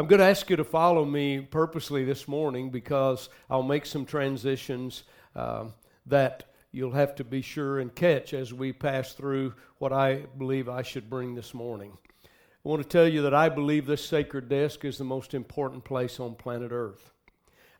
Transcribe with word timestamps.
I'm 0.00 0.06
going 0.06 0.20
to 0.20 0.26
ask 0.26 0.48
you 0.48 0.54
to 0.54 0.62
follow 0.62 1.04
me 1.04 1.40
purposely 1.40 2.04
this 2.04 2.28
morning 2.28 2.70
because 2.70 3.28
I'll 3.50 3.64
make 3.64 3.84
some 3.84 4.06
transitions 4.06 5.02
um, 5.34 5.74
that 6.06 6.44
you'll 6.70 6.92
have 6.92 7.16
to 7.16 7.24
be 7.24 7.42
sure 7.42 7.80
and 7.80 7.92
catch 7.92 8.32
as 8.32 8.54
we 8.54 8.72
pass 8.72 9.14
through 9.14 9.54
what 9.78 9.92
I 9.92 10.26
believe 10.38 10.68
I 10.68 10.82
should 10.82 11.10
bring 11.10 11.34
this 11.34 11.52
morning. 11.52 11.98
I 12.24 12.68
want 12.68 12.80
to 12.80 12.88
tell 12.88 13.08
you 13.08 13.22
that 13.22 13.34
I 13.34 13.48
believe 13.48 13.86
this 13.86 14.04
sacred 14.04 14.48
desk 14.48 14.84
is 14.84 14.98
the 14.98 15.04
most 15.04 15.34
important 15.34 15.84
place 15.84 16.20
on 16.20 16.36
planet 16.36 16.70
Earth. 16.70 17.10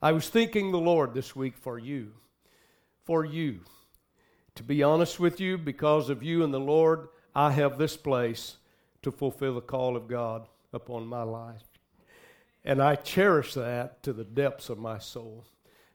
I 0.02 0.10
was 0.10 0.28
thanking 0.28 0.72
the 0.72 0.78
Lord 0.78 1.14
this 1.14 1.36
week 1.36 1.56
for 1.56 1.78
you, 1.78 2.14
for 3.04 3.24
you. 3.24 3.60
To 4.56 4.64
be 4.64 4.82
honest 4.82 5.20
with 5.20 5.38
you, 5.38 5.56
because 5.56 6.10
of 6.10 6.24
you 6.24 6.42
and 6.42 6.52
the 6.52 6.58
Lord, 6.58 7.10
I 7.32 7.52
have 7.52 7.78
this 7.78 7.96
place 7.96 8.56
to 9.02 9.12
fulfill 9.12 9.54
the 9.54 9.60
call 9.60 9.96
of 9.96 10.08
God 10.08 10.48
upon 10.72 11.06
my 11.06 11.22
life. 11.22 11.67
And 12.68 12.82
I 12.82 12.96
cherish 12.96 13.54
that 13.54 14.02
to 14.02 14.12
the 14.12 14.24
depths 14.24 14.68
of 14.68 14.78
my 14.78 14.98
soul. 14.98 15.46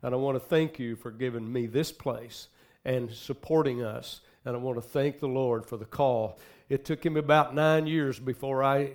And 0.01 0.11
I 0.11 0.17
want 0.17 0.37
to 0.37 0.39
thank 0.39 0.79
you 0.79 0.95
for 0.95 1.11
giving 1.11 1.53
me 1.53 1.67
this 1.67 1.91
place 1.91 2.47
and 2.83 3.11
supporting 3.11 3.83
us. 3.83 4.21
And 4.43 4.55
I 4.55 4.59
want 4.59 4.79
to 4.79 4.81
thank 4.81 5.19
the 5.19 5.27
Lord 5.27 5.67
for 5.67 5.77
the 5.77 5.85
call. 5.85 6.39
It 6.69 6.83
took 6.83 7.05
him 7.05 7.15
about 7.15 7.53
nine 7.53 7.85
years 7.85 8.17
before 8.19 8.63
I 8.63 8.89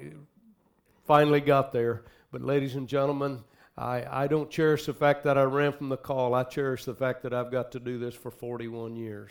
finally 1.06 1.41
got 1.41 1.70
there. 1.70 2.03
But, 2.33 2.43
ladies 2.43 2.75
and 2.75 2.89
gentlemen, 2.89 3.45
I, 3.77 4.25
I 4.25 4.27
don't 4.27 4.51
cherish 4.51 4.87
the 4.87 4.92
fact 4.92 5.23
that 5.23 5.39
I 5.39 5.45
ran 5.45 5.70
from 5.70 5.89
the 5.89 5.97
call. 5.97 6.34
I 6.34 6.42
cherish 6.42 6.84
the 6.84 6.97
fact 6.97 7.23
that 7.23 7.33
I've 7.33 7.53
got 7.53 7.70
to 7.73 7.79
do 7.79 7.97
this 7.97 8.12
for 8.12 8.33
41 8.33 8.97
years. 8.97 9.31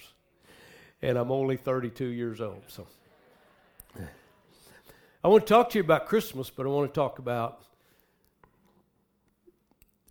And 1.02 1.18
I'm 1.18 1.34
only 1.34 1.58
32 1.58 2.06
years 2.06 2.40
old. 2.40 2.64
So 2.70 2.88
I 5.22 5.28
want 5.28 5.46
to 5.46 5.54
talk 5.54 5.70
to 5.72 5.80
you 5.80 5.84
about 5.84 6.06
Christmas, 6.06 6.50
but 6.50 6.66
I 6.66 6.70
want 6.70 6.94
to 6.94 6.98
talk 6.98 7.20
about 7.20 7.67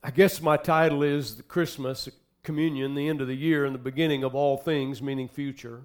I 0.07 0.11
guess 0.13 0.41
my 0.41 0.57
title 0.57 1.03
is 1.03 1.43
Christmas 1.49 2.09
communion, 2.45 2.95
the 2.95 3.09
end 3.09 3.21
of 3.21 3.27
the 3.27 3.35
year 3.35 3.65
and 3.65 3.75
the 3.75 3.81
beginning 3.81 4.23
of 4.23 4.37
all 4.37 4.57
things, 4.57 5.03
meaning 5.03 5.27
future. 5.27 5.83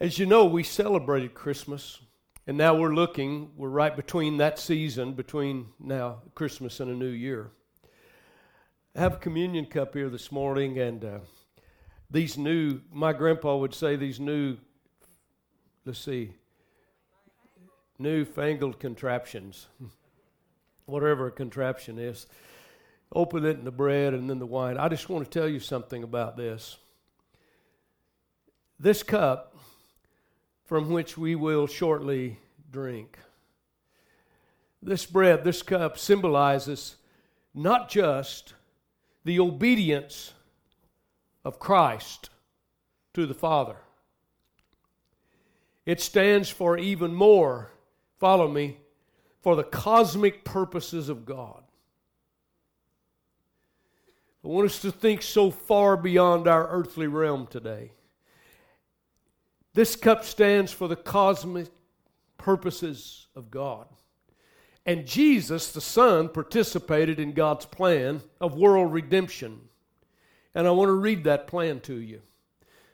As 0.00 0.18
you 0.18 0.24
know, 0.24 0.46
we 0.46 0.62
celebrated 0.62 1.34
Christmas, 1.34 2.00
and 2.46 2.56
now 2.56 2.74
we're 2.74 2.94
looking, 2.94 3.50
we're 3.58 3.68
right 3.68 3.94
between 3.94 4.38
that 4.38 4.58
season, 4.58 5.12
between 5.12 5.66
now 5.78 6.22
Christmas 6.34 6.80
and 6.80 6.90
a 6.90 6.94
new 6.94 7.10
year. 7.10 7.50
I 8.96 9.00
have 9.00 9.16
a 9.16 9.18
communion 9.18 9.66
cup 9.66 9.92
here 9.92 10.08
this 10.08 10.32
morning, 10.32 10.78
and 10.78 11.04
uh, 11.04 11.18
these 12.10 12.38
new, 12.38 12.80
my 12.90 13.12
grandpa 13.12 13.54
would 13.56 13.74
say, 13.74 13.96
these 13.96 14.18
new, 14.18 14.56
let's 15.84 15.98
see, 15.98 16.32
new 17.98 18.24
fangled 18.24 18.80
contraptions. 18.80 19.66
whatever 20.86 21.30
contraption 21.30 21.98
is. 21.98 22.26
Open 23.12 23.44
it 23.44 23.58
in 23.58 23.64
the 23.64 23.70
bread 23.70 24.14
and 24.14 24.30
then 24.30 24.38
the 24.38 24.46
wine. 24.46 24.76
I 24.76 24.88
just 24.88 25.08
want 25.08 25.24
to 25.24 25.38
tell 25.38 25.48
you 25.48 25.60
something 25.60 26.02
about 26.02 26.36
this. 26.36 26.78
This 28.78 29.02
cup 29.02 29.56
from 30.64 30.90
which 30.90 31.18
we 31.18 31.34
will 31.34 31.66
shortly 31.66 32.38
drink, 32.70 33.18
this 34.82 35.04
bread, 35.04 35.44
this 35.44 35.62
cup 35.62 35.98
symbolizes 35.98 36.96
not 37.52 37.88
just 37.90 38.54
the 39.24 39.40
obedience 39.40 40.32
of 41.44 41.58
Christ 41.58 42.30
to 43.14 43.26
the 43.26 43.34
Father. 43.34 43.76
It 45.84 46.00
stands 46.00 46.48
for 46.48 46.78
even 46.78 47.12
more, 47.14 47.72
follow 48.18 48.48
me, 48.48 48.78
for 49.42 49.56
the 49.56 49.64
cosmic 49.64 50.44
purposes 50.44 51.08
of 51.08 51.24
God. 51.24 51.62
I 54.44 54.48
want 54.48 54.66
us 54.66 54.80
to 54.80 54.90
think 54.90 55.22
so 55.22 55.50
far 55.50 55.96
beyond 55.96 56.48
our 56.48 56.68
earthly 56.68 57.06
realm 57.06 57.46
today. 57.46 57.92
This 59.74 59.96
cup 59.96 60.24
stands 60.24 60.72
for 60.72 60.88
the 60.88 60.96
cosmic 60.96 61.68
purposes 62.38 63.26
of 63.36 63.50
God. 63.50 63.86
And 64.86 65.06
Jesus, 65.06 65.72
the 65.72 65.80
Son, 65.80 66.28
participated 66.28 67.20
in 67.20 67.32
God's 67.32 67.66
plan 67.66 68.22
of 68.40 68.56
world 68.56 68.92
redemption. 68.92 69.60
And 70.54 70.66
I 70.66 70.70
want 70.70 70.88
to 70.88 70.94
read 70.94 71.24
that 71.24 71.46
plan 71.46 71.80
to 71.80 71.94
you. 71.94 72.22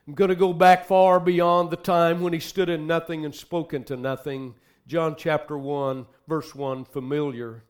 I'm 0.07 0.15
going 0.15 0.29
to 0.29 0.37
go 0.37 0.53
back 0.53 0.87
far 0.87 1.19
beyond 1.19 1.71
the 1.71 1.77
time 1.77 2.21
when 2.21 2.33
he 2.33 2.41
stood 2.41 2.69
in 2.69 2.87
nothing 2.87 3.25
and 3.25 3.35
spoke 3.35 3.73
into 3.73 3.97
nothing 3.97 4.55
John 4.87 5.17
chapter 5.17 5.59
1, 5.59 6.07
verse 6.29 6.55
1, 6.55 6.85
familiar. 6.85 7.65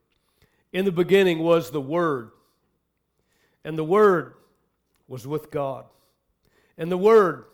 In 0.72 0.84
the 0.84 0.92
beginning 0.92 1.38
was 1.38 1.70
the 1.70 1.80
Word, 1.80 2.30
and 3.64 3.78
the 3.78 3.84
Word 3.84 4.34
was 5.08 5.26
with 5.26 5.50
God, 5.50 5.86
and 6.76 6.92
the 6.92 6.98
Word 6.98 7.46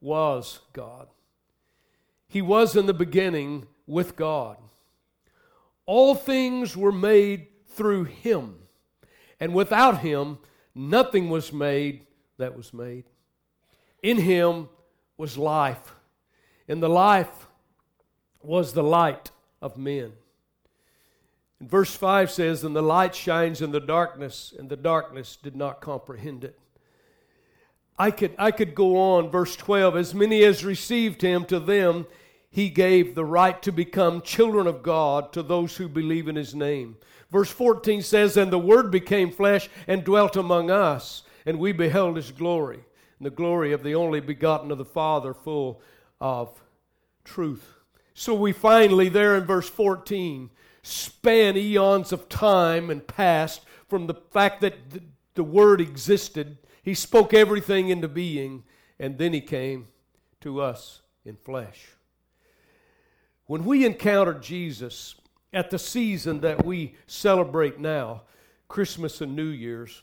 was 0.00 0.58
God. 0.72 1.06
He 2.26 2.42
was 2.42 2.74
in 2.74 2.86
the 2.86 2.94
beginning 2.94 3.66
with 3.86 4.16
God. 4.16 4.56
All 5.86 6.16
things 6.16 6.76
were 6.76 6.90
made 6.90 7.46
through 7.68 8.04
Him, 8.04 8.56
and 9.38 9.54
without 9.54 9.98
Him, 9.98 10.38
nothing 10.74 11.30
was 11.30 11.52
made 11.52 12.06
that 12.38 12.56
was 12.56 12.74
made. 12.74 13.04
In 14.02 14.16
Him 14.16 14.68
was 15.16 15.38
life, 15.38 15.94
and 16.66 16.82
the 16.82 16.88
life 16.88 17.45
was 18.46 18.72
the 18.72 18.82
light 18.82 19.30
of 19.60 19.76
men. 19.76 20.12
And 21.60 21.70
verse 21.70 21.94
5 21.94 22.30
says, 22.30 22.64
And 22.64 22.76
the 22.76 22.82
light 22.82 23.14
shines 23.14 23.62
in 23.62 23.72
the 23.72 23.80
darkness, 23.80 24.54
and 24.56 24.68
the 24.68 24.76
darkness 24.76 25.36
did 25.42 25.56
not 25.56 25.80
comprehend 25.80 26.44
it. 26.44 26.58
I 27.98 28.10
could, 28.10 28.34
I 28.38 28.50
could 28.50 28.74
go 28.74 28.96
on, 28.96 29.30
verse 29.30 29.56
12. 29.56 29.96
As 29.96 30.14
many 30.14 30.44
as 30.44 30.64
received 30.64 31.22
him, 31.22 31.44
to 31.46 31.58
them 31.58 32.06
he 32.50 32.68
gave 32.68 33.14
the 33.14 33.24
right 33.24 33.60
to 33.62 33.72
become 33.72 34.20
children 34.20 34.66
of 34.66 34.82
God 34.82 35.32
to 35.32 35.42
those 35.42 35.76
who 35.76 35.88
believe 35.88 36.28
in 36.28 36.36
his 36.36 36.54
name. 36.54 36.96
Verse 37.30 37.50
14 37.50 38.02
says, 38.02 38.36
And 38.36 38.52
the 38.52 38.58
Word 38.58 38.90
became 38.90 39.30
flesh 39.30 39.68
and 39.86 40.04
dwelt 40.04 40.36
among 40.36 40.70
us, 40.70 41.22
and 41.46 41.58
we 41.58 41.72
beheld 41.72 42.16
his 42.16 42.30
glory, 42.32 42.84
and 43.18 43.26
the 43.26 43.30
glory 43.30 43.72
of 43.72 43.82
the 43.82 43.94
only 43.94 44.20
begotten 44.20 44.70
of 44.70 44.78
the 44.78 44.84
Father, 44.84 45.32
full 45.32 45.80
of 46.20 46.62
truth. 47.24 47.75
So 48.18 48.32
we 48.32 48.52
finally, 48.52 49.10
there 49.10 49.36
in 49.36 49.44
verse 49.44 49.68
14, 49.68 50.48
span 50.82 51.54
eons 51.58 52.12
of 52.12 52.30
time 52.30 52.88
and 52.88 53.06
past 53.06 53.60
from 53.90 54.06
the 54.06 54.14
fact 54.14 54.62
that 54.62 54.88
the, 54.88 55.02
the 55.34 55.44
Word 55.44 55.82
existed. 55.82 56.56
He 56.82 56.94
spoke 56.94 57.34
everything 57.34 57.90
into 57.90 58.08
being, 58.08 58.64
and 58.98 59.18
then 59.18 59.34
He 59.34 59.42
came 59.42 59.88
to 60.40 60.62
us 60.62 61.02
in 61.26 61.36
flesh. 61.36 61.88
When 63.44 63.66
we 63.66 63.84
encounter 63.84 64.32
Jesus 64.32 65.16
at 65.52 65.68
the 65.68 65.78
season 65.78 66.40
that 66.40 66.64
we 66.64 66.94
celebrate 67.06 67.78
now, 67.78 68.22
Christmas 68.66 69.20
and 69.20 69.36
New 69.36 69.48
Year's, 69.48 70.02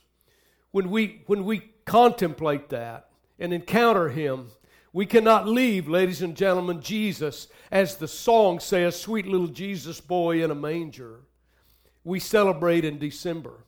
when 0.69 0.91
we, 0.91 1.23
when 1.25 1.45
we 1.45 1.71
contemplate 1.85 2.69
that 2.69 3.09
and 3.39 3.51
encounter 3.51 4.09
Him, 4.09 4.51
we 4.93 5.07
cannot 5.07 5.47
leave, 5.47 5.87
ladies 5.87 6.21
and 6.21 6.37
gentlemen, 6.37 6.79
Jesus, 6.79 7.47
as 7.71 7.97
the 7.97 8.07
song 8.07 8.59
says, 8.59 8.99
sweet 8.99 9.25
little 9.25 9.47
Jesus 9.47 9.99
boy 9.99 10.43
in 10.43 10.51
a 10.51 10.55
manger. 10.55 11.21
We 12.03 12.19
celebrate 12.19 12.85
in 12.85 12.99
December. 12.99 13.65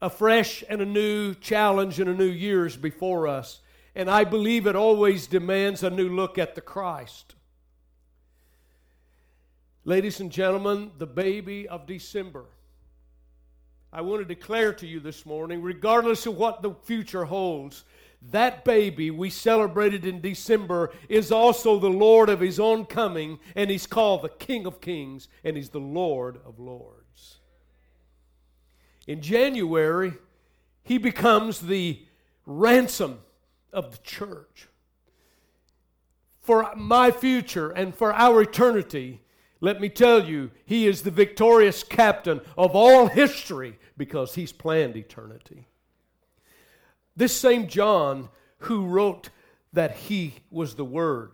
A 0.00 0.08
fresh 0.08 0.64
and 0.66 0.80
a 0.80 0.86
new 0.86 1.34
challenge 1.34 2.00
and 2.00 2.08
a 2.08 2.14
new 2.14 2.24
year 2.24 2.64
is 2.64 2.76
before 2.76 3.28
us, 3.28 3.60
and 3.94 4.10
I 4.10 4.24
believe 4.24 4.66
it 4.66 4.76
always 4.76 5.26
demands 5.26 5.82
a 5.82 5.90
new 5.90 6.08
look 6.08 6.38
at 6.38 6.54
the 6.54 6.62
Christ. 6.62 7.34
Ladies 9.84 10.20
and 10.20 10.32
gentlemen, 10.32 10.90
the 10.96 11.06
baby 11.06 11.68
of 11.68 11.86
December. 11.86 12.46
I 13.92 14.00
want 14.00 14.22
to 14.22 14.34
declare 14.34 14.72
to 14.72 14.86
you 14.86 15.00
this 15.00 15.26
morning, 15.26 15.60
regardless 15.60 16.24
of 16.24 16.38
what 16.38 16.62
the 16.62 16.74
future 16.84 17.26
holds, 17.26 17.84
that 18.30 18.64
baby 18.64 19.10
we 19.10 19.30
celebrated 19.30 20.04
in 20.04 20.20
December 20.20 20.92
is 21.08 21.30
also 21.30 21.78
the 21.78 21.90
Lord 21.90 22.28
of 22.28 22.40
his 22.40 22.58
own 22.58 22.86
coming, 22.86 23.38
and 23.54 23.70
he's 23.70 23.86
called 23.86 24.22
the 24.22 24.28
King 24.28 24.66
of 24.66 24.80
Kings, 24.80 25.28
and 25.44 25.56
he's 25.56 25.70
the 25.70 25.80
Lord 25.80 26.38
of 26.44 26.58
Lords. 26.58 27.38
In 29.06 29.20
January, 29.20 30.14
he 30.82 30.98
becomes 30.98 31.60
the 31.60 32.04
ransom 32.46 33.20
of 33.72 33.92
the 33.92 34.02
church. 34.02 34.68
For 36.40 36.70
my 36.76 37.10
future 37.10 37.70
and 37.70 37.94
for 37.94 38.12
our 38.14 38.42
eternity, 38.42 39.20
let 39.60 39.80
me 39.80 39.88
tell 39.88 40.24
you, 40.24 40.50
he 40.66 40.86
is 40.86 41.02
the 41.02 41.10
victorious 41.10 41.82
captain 41.82 42.40
of 42.56 42.74
all 42.74 43.06
history 43.08 43.78
because 43.96 44.34
he's 44.34 44.52
planned 44.52 44.96
eternity. 44.96 45.68
This 47.16 47.38
same 47.38 47.68
John 47.68 48.28
who 48.58 48.86
wrote 48.86 49.30
that 49.72 49.96
he 49.96 50.34
was 50.50 50.74
the 50.74 50.84
Word 50.84 51.32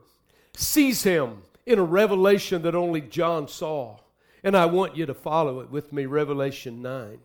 sees 0.55 1.03
him 1.03 1.43
in 1.67 1.79
a 1.79 1.85
revelation 1.85 2.63
that 2.63 2.75
only 2.75 3.01
John 3.01 3.49
saw. 3.49 3.99
And 4.43 4.57
I 4.57 4.67
want 4.67 4.97
you 4.97 5.07
to 5.07 5.15
follow 5.15 5.61
it 5.61 5.71
with 5.71 5.93
me, 5.93 6.07
Revelation 6.07 6.83
9. 6.83 7.19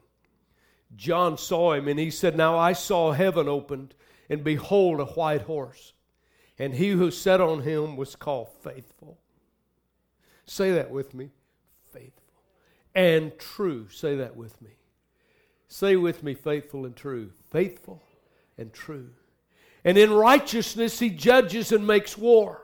John 0.96 1.38
saw 1.38 1.74
him, 1.74 1.88
and 1.88 2.00
he 2.00 2.12
said, 2.12 2.38
Now 2.38 2.58
I 2.58 2.74
saw 2.74 3.12
heaven 3.12 3.48
opened, 3.48 3.96
and 4.30 4.44
behold, 4.44 5.00
a 5.00 5.06
white 5.06 5.44
horse. 5.44 5.94
And 6.60 6.74
he 6.76 6.90
who 6.92 7.12
sat 7.12 7.42
on 7.42 7.62
him 7.62 7.98
was 7.98 8.16
called 8.16 8.50
Faithful. 8.62 9.18
Say 10.46 10.72
that 10.74 10.92
with 10.92 11.14
me 11.14 11.32
faithful 11.92 12.34
and 12.94 13.38
true. 13.40 13.88
Say 13.90 14.16
that 14.18 14.36
with 14.36 14.62
me. 14.62 14.72
Say 15.68 15.96
with 15.96 16.24
me, 16.24 16.34
faithful 16.34 16.86
and 16.86 16.96
true. 16.96 17.32
Faithful 17.52 18.04
and 18.58 18.74
true. 18.74 19.10
And 19.84 19.98
in 19.98 20.12
righteousness 20.12 21.00
he 21.00 21.10
judges 21.10 21.72
and 21.72 21.86
makes 21.86 22.18
war 22.18 22.62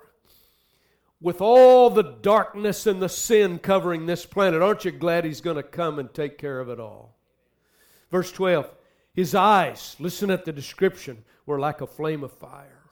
with 1.22 1.40
all 1.40 1.90
the 1.90 2.02
darkness 2.22 2.88
and 2.88 3.02
the 3.02 3.10
sin 3.10 3.60
covering 3.60 4.06
this 4.06 4.26
planet. 4.26 4.62
Aren't 4.62 4.86
you 4.86 4.92
glad 4.92 5.24
he's 5.24 5.42
going 5.42 5.58
to 5.58 5.64
come 5.64 6.00
and 6.00 6.12
take 6.12 6.38
care 6.38 6.60
of 6.60 6.70
it 6.70 6.80
all? 6.80 7.16
Verse 8.10 8.32
12 8.32 8.74
His 9.14 9.36
eyes, 9.36 9.96
listen 10.00 10.32
at 10.32 10.46
the 10.46 10.52
description, 10.52 11.24
were 11.46 11.60
like 11.60 11.82
a 11.82 11.88
flame 11.88 12.24
of 12.24 12.32
fire. 12.32 12.90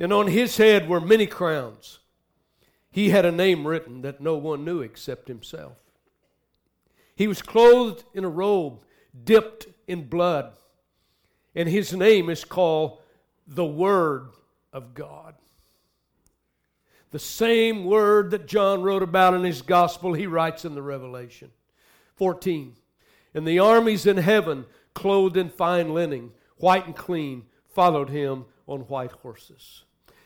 And 0.00 0.12
on 0.12 0.26
his 0.26 0.56
head 0.56 0.88
were 0.88 1.00
many 1.00 1.26
crowns. 1.26 2.00
He 2.90 3.10
had 3.10 3.24
a 3.24 3.32
name 3.32 3.66
written 3.66 4.02
that 4.02 4.20
no 4.20 4.36
one 4.36 4.64
knew 4.64 4.80
except 4.80 5.28
himself. 5.28 5.76
He 7.14 7.26
was 7.26 7.42
clothed 7.42 8.04
in 8.14 8.24
a 8.24 8.28
robe 8.28 8.80
dipped 9.24 9.66
in 9.86 10.08
blood 10.08 10.52
and 11.54 11.68
his 11.68 11.92
name 11.92 12.30
is 12.30 12.44
called 12.44 12.98
the 13.46 13.64
Word 13.64 14.28
of 14.72 14.94
God. 14.94 15.34
The 17.10 17.18
same 17.20 17.84
word 17.84 18.32
that 18.32 18.48
John 18.48 18.82
wrote 18.82 19.04
about 19.04 19.34
in 19.34 19.44
his 19.44 19.62
gospel, 19.62 20.14
he 20.14 20.26
writes 20.26 20.64
in 20.64 20.74
the 20.74 20.82
Revelation. 20.82 21.52
14. 22.16 22.74
And 23.34 23.46
the 23.46 23.60
armies 23.60 24.06
in 24.06 24.16
heaven, 24.16 24.66
clothed 24.94 25.36
in 25.36 25.48
fine 25.48 25.94
linen, 25.94 26.32
white 26.56 26.86
and 26.86 26.96
clean, 26.96 27.44
followed 27.68 28.08
him 28.08 28.46
on 28.66 28.80
white 28.80 29.12
horses. 29.12 29.84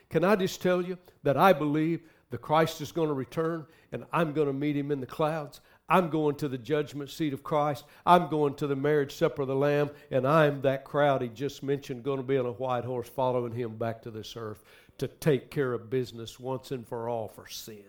Can 0.08 0.24
I 0.24 0.36
just 0.36 0.62
tell 0.62 0.80
you 0.80 0.96
that 1.24 1.36
I 1.36 1.52
believe 1.52 2.00
the 2.30 2.38
Christ 2.38 2.80
is 2.80 2.92
going 2.92 3.08
to 3.08 3.14
return 3.14 3.66
and 3.92 4.04
I'm 4.10 4.32
going 4.32 4.46
to 4.46 4.54
meet 4.54 4.76
him 4.76 4.90
in 4.90 5.00
the 5.00 5.06
clouds? 5.06 5.60
I'm 5.88 6.10
going 6.10 6.34
to 6.36 6.48
the 6.48 6.58
judgment 6.58 7.10
seat 7.10 7.32
of 7.32 7.42
Christ. 7.42 7.84
I'm 8.04 8.28
going 8.28 8.54
to 8.56 8.66
the 8.66 8.76
marriage 8.76 9.14
supper 9.14 9.42
of 9.42 9.48
the 9.48 9.56
Lamb, 9.56 9.90
and 10.10 10.26
I'm 10.26 10.60
that 10.62 10.84
crowd 10.84 11.22
he 11.22 11.28
just 11.28 11.62
mentioned 11.62 12.02
going 12.02 12.18
to 12.18 12.22
be 12.22 12.36
on 12.36 12.46
a 12.46 12.52
white 12.52 12.84
horse 12.84 13.08
following 13.08 13.52
him 13.52 13.76
back 13.76 14.02
to 14.02 14.10
this 14.10 14.34
earth 14.36 14.62
to 14.98 15.08
take 15.08 15.50
care 15.50 15.72
of 15.72 15.88
business 15.88 16.38
once 16.38 16.72
and 16.72 16.86
for 16.86 17.08
all 17.08 17.28
for 17.28 17.48
sin. 17.48 17.84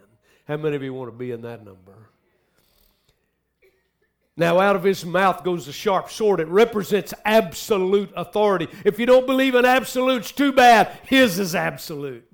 How 0.48 0.58
many 0.58 0.76
of 0.76 0.84
you 0.84 0.94
want 0.94 1.12
to 1.12 1.18
be 1.18 1.32
in 1.32 1.42
that 1.42 1.66
number? 1.66 2.10
Now, 4.38 4.62
out 4.62 4.78
of 4.78 4.84
his 4.84 5.06
mouth 5.06 5.44
goes 5.44 5.68
a 5.68 5.74
sharp 5.74 6.10
sword. 6.10 6.40
It 6.40 6.48
represents 6.48 7.14
absolute 7.26 8.10
authority. 8.16 8.70
If 8.86 8.98
you 8.98 9.06
don't 9.06 9.28
believe 9.28 9.54
in 9.54 9.66
absolutes, 9.66 10.32
too 10.32 10.54
bad. 10.54 10.98
His 11.04 11.40
is 11.40 11.56
absolute. 11.56 12.26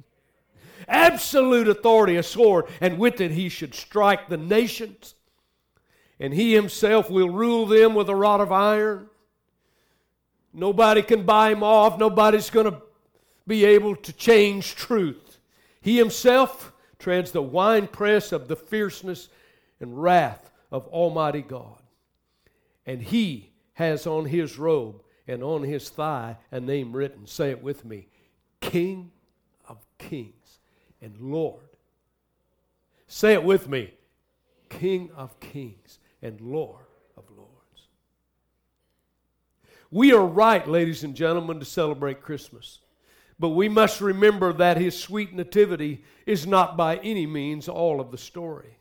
Absolute 0.88 1.68
authority, 1.68 2.18
a 2.18 2.22
sword, 2.22 2.66
and 2.80 3.00
with 3.00 3.20
it 3.22 3.32
he 3.32 3.50
should 3.50 3.74
strike 3.74 4.30
the 4.30 4.38
nations 4.38 5.16
and 6.20 6.34
he 6.34 6.54
himself 6.54 7.10
will 7.10 7.30
rule 7.30 7.66
them 7.66 7.94
with 7.94 8.10
a 8.10 8.16
rod 8.16 8.42
of 8.42 8.52
iron. 8.52 9.10
Nobody 10.54 11.02
can 11.02 11.24
buy 11.24 11.52
him 11.52 11.64
off. 11.64 12.00
Nobody's 12.00 12.50
going 12.50 12.72
to 12.72 12.82
be 13.46 13.66
able 13.66 13.96
to 13.98 14.14
change 14.14 14.76
truth. 14.76 15.40
He 15.82 15.98
himself 15.98 16.72
treads 16.98 17.32
the 17.32 17.42
winepress 17.42 18.32
of 18.32 18.48
the 18.48 18.56
fierceness 18.56 19.28
and 19.80 20.02
wrath 20.02 20.50
of 20.72 20.88
Almighty 20.88 21.42
God. 21.42 21.82
And 22.86 23.02
he 23.02 23.52
has 23.74 24.08
on 24.08 24.26
his 24.26 24.58
robe 24.58 25.02
and 25.28 25.44
on 25.44 25.64
his 25.64 25.90
thigh 25.90 26.38
a 26.52 26.60
name 26.60 26.94
written. 26.94 27.28
Say 27.28 27.50
it 27.50 27.62
with 27.62 27.84
me 27.84 28.08
King 28.62 29.12
of 29.68 29.86
Kings 29.98 30.60
and 31.02 31.20
Lord. 31.20 31.62
Say 33.08 33.34
it 33.34 33.44
with 33.44 33.68
me 33.68 33.94
King 34.70 35.12
of 35.16 35.38
Kings 35.40 36.00
and 36.26 36.42
Lord 36.42 36.86
of 37.16 37.24
Lords. 37.30 37.88
We 39.92 40.12
are 40.12 40.26
right, 40.26 40.68
ladies 40.68 41.04
and 41.04 41.16
gentlemen, 41.16 41.60
to 41.60 41.66
celebrate 41.66 42.22
Christmas. 42.22 42.80
But 43.38 43.50
we 43.50 43.70
must 43.70 44.02
remember 44.02 44.52
that 44.54 44.78
his 44.78 44.98
sweet 44.98 45.34
nativity 45.34 46.04
is 46.26 46.48
not 46.48 46.76
by 46.76 46.98
any 46.98 47.28
means 47.28 47.70
all 47.70 48.02
of 48.02 48.10
the 48.10 48.18
story. 48.18 48.80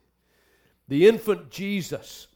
The 0.89 1.07
infant 1.07 1.51
Jesus 1.51 2.29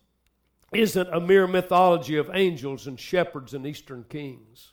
isn't 0.73 1.09
a 1.09 1.21
mere 1.21 1.47
mythology 1.47 2.19
of 2.19 2.31
angels 2.35 2.87
and 2.87 3.01
shepherds 3.01 3.55
and 3.55 3.67
eastern 3.67 4.05
kings. 4.11 4.73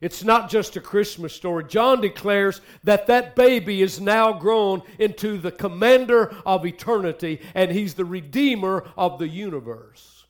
It's 0.00 0.24
not 0.24 0.48
just 0.48 0.76
a 0.76 0.80
Christmas 0.80 1.34
story. 1.34 1.64
John 1.64 2.00
declares 2.00 2.62
that 2.84 3.06
that 3.08 3.36
baby 3.36 3.82
is 3.82 4.00
now 4.00 4.32
grown 4.32 4.82
into 4.98 5.36
the 5.36 5.52
commander 5.52 6.34
of 6.46 6.64
eternity 6.64 7.40
and 7.54 7.70
he's 7.70 7.94
the 7.94 8.06
redeemer 8.06 8.84
of 8.96 9.18
the 9.18 9.28
universe. 9.28 10.24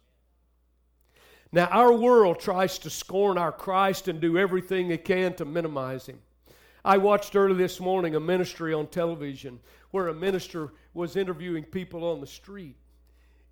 Now, 1.52 1.67
our 1.67 1.93
world 1.93 2.40
tries 2.40 2.78
to 2.81 2.90
scorn 2.90 3.38
our 3.38 3.52
Christ 3.52 4.08
and 4.08 4.20
do 4.20 4.38
everything 4.38 4.90
it 4.90 5.05
can 5.05 5.34
to 5.34 5.44
minimize 5.44 6.06
him. 6.06 6.20
I 6.84 6.99
watched 6.99 7.37
early 7.37 7.55
this 7.55 7.78
morning 7.78 8.14
a 8.14 8.20
ministry 8.20 8.73
on 8.73 8.88
television 8.88 9.61
where 9.90 10.08
a 10.08 10.14
minister 10.14 10.73
was 10.94 11.16
interviewing 11.16 11.64
people 11.64 12.05
on 12.05 12.20
the 12.20 12.26
street 12.26 12.76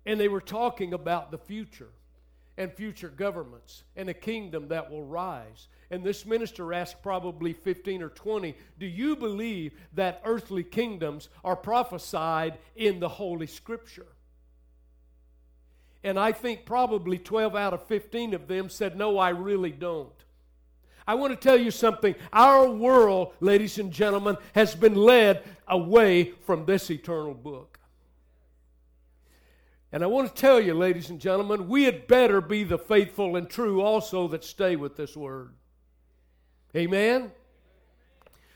and 0.05 0.19
they 0.19 0.27
were 0.27 0.41
talking 0.41 0.93
about 0.93 1.31
the 1.31 1.37
future 1.37 1.89
and 2.59 2.71
future 2.71 3.09
governments 3.09 3.83
and 3.95 4.07
a 4.07 4.13
kingdom 4.13 4.67
that 4.67 4.91
will 4.91 5.03
rise 5.03 5.67
and 5.91 6.03
this 6.03 6.25
minister 6.25 6.73
asked 6.73 7.01
probably 7.01 7.53
15 7.53 8.03
or 8.03 8.09
20, 8.09 8.55
Do 8.77 8.85
you 8.85 9.15
believe 9.15 9.73
that 9.93 10.21
earthly 10.23 10.63
kingdoms 10.63 11.29
are 11.43 11.55
prophesied 11.55 12.59
in 12.75 12.99
the 12.99 13.09
Holy 13.09 13.47
Scripture? 13.47 14.05
And 16.03 16.19
I 16.19 16.31
think 16.31 16.65
probably 16.65 17.17
12 17.17 17.55
out 17.55 17.73
of 17.73 17.83
15 17.87 18.33
of 18.33 18.47
them 18.47 18.69
said, 18.69 18.95
No, 18.95 19.17
I 19.17 19.29
really 19.29 19.71
don't. 19.71 20.11
I 21.07 21.15
want 21.15 21.31
to 21.31 21.35
tell 21.35 21.57
you 21.57 21.71
something. 21.71 22.13
Our 22.31 22.69
world, 22.69 23.33
ladies 23.39 23.79
and 23.79 23.91
gentlemen, 23.91 24.37
has 24.53 24.75
been 24.75 24.93
led 24.93 25.43
away 25.67 26.33
from 26.45 26.65
this 26.65 26.91
eternal 26.91 27.33
book. 27.33 27.78
And 29.91 30.03
I 30.03 30.07
want 30.07 30.33
to 30.33 30.39
tell 30.39 30.59
you, 30.59 30.73
ladies 30.73 31.09
and 31.09 31.19
gentlemen, 31.19 31.67
we 31.67 31.83
had 31.83 32.07
better 32.07 32.41
be 32.41 32.63
the 32.63 32.77
faithful 32.77 33.35
and 33.35 33.49
true 33.49 33.81
also 33.81 34.27
that 34.27 34.43
stay 34.43 34.75
with 34.75 34.95
this 34.95 35.17
word. 35.17 35.53
Amen? 36.75 37.31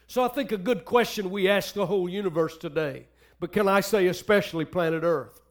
So 0.06 0.24
I 0.24 0.28
think 0.28 0.52
a 0.52 0.58
good 0.58 0.86
question 0.86 1.32
we 1.32 1.50
ask 1.50 1.74
the 1.74 1.88
whole 1.88 2.08
universe 2.08 2.58
today, 2.58 3.08
but 3.40 3.52
can 3.52 3.68
I 3.68 3.82
say 3.82 4.08
especially 4.08 4.66
planet 4.66 5.04
Earth? 5.04 5.42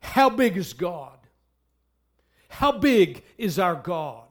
How 0.00 0.28
big 0.28 0.56
is 0.56 0.72
God? 0.72 1.18
How 2.48 2.72
big 2.72 3.22
is 3.38 3.58
our 3.58 3.76
God? 3.76 4.23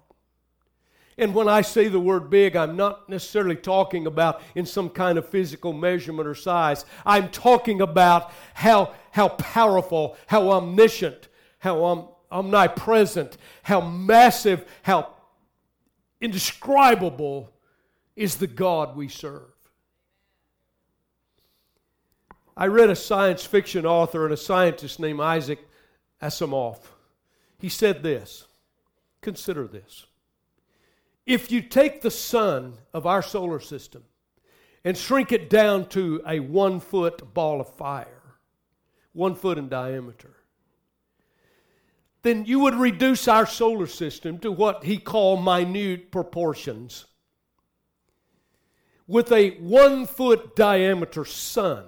And 1.17 1.35
when 1.35 1.47
I 1.47 1.61
say 1.61 1.87
the 1.87 1.99
word 1.99 2.29
big, 2.29 2.55
I'm 2.55 2.75
not 2.75 3.07
necessarily 3.07 3.55
talking 3.55 4.07
about 4.07 4.41
in 4.55 4.65
some 4.65 4.89
kind 4.89 5.17
of 5.17 5.27
physical 5.27 5.73
measurement 5.73 6.27
or 6.27 6.35
size. 6.35 6.85
I'm 7.05 7.29
talking 7.29 7.81
about 7.81 8.31
how, 8.53 8.93
how 9.11 9.29
powerful, 9.29 10.17
how 10.27 10.49
omniscient, 10.49 11.27
how 11.59 11.83
om, 11.83 12.07
omnipresent, 12.31 13.37
how 13.61 13.81
massive, 13.81 14.65
how 14.81 15.13
indescribable 16.19 17.51
is 18.15 18.37
the 18.37 18.47
God 18.47 18.95
we 18.95 19.07
serve. 19.07 19.53
I 22.55 22.67
read 22.67 22.89
a 22.89 22.95
science 22.95 23.45
fiction 23.45 23.85
author 23.85 24.25
and 24.25 24.33
a 24.33 24.37
scientist 24.37 24.99
named 24.99 25.19
Isaac 25.19 25.59
Asimov. 26.21 26.77
He 27.59 27.69
said 27.69 28.03
this 28.03 28.45
Consider 29.21 29.67
this. 29.67 30.05
If 31.25 31.51
you 31.51 31.61
take 31.61 32.01
the 32.01 32.11
sun 32.11 32.77
of 32.93 33.05
our 33.05 33.21
solar 33.21 33.59
system 33.59 34.03
and 34.83 34.97
shrink 34.97 35.31
it 35.31 35.49
down 35.49 35.87
to 35.89 36.21
a 36.27 36.39
one 36.39 36.79
foot 36.79 37.33
ball 37.33 37.61
of 37.61 37.73
fire, 37.75 38.37
one 39.13 39.35
foot 39.35 39.57
in 39.57 39.69
diameter, 39.69 40.35
then 42.23 42.45
you 42.45 42.59
would 42.59 42.75
reduce 42.75 43.27
our 43.27 43.45
solar 43.45 43.87
system 43.87 44.39
to 44.39 44.51
what 44.51 44.83
he 44.83 44.97
called 44.97 45.43
minute 45.43 46.11
proportions. 46.11 47.05
With 49.07 49.31
a 49.31 49.51
one 49.59 50.05
foot 50.05 50.55
diameter 50.55 51.25
sun, 51.25 51.85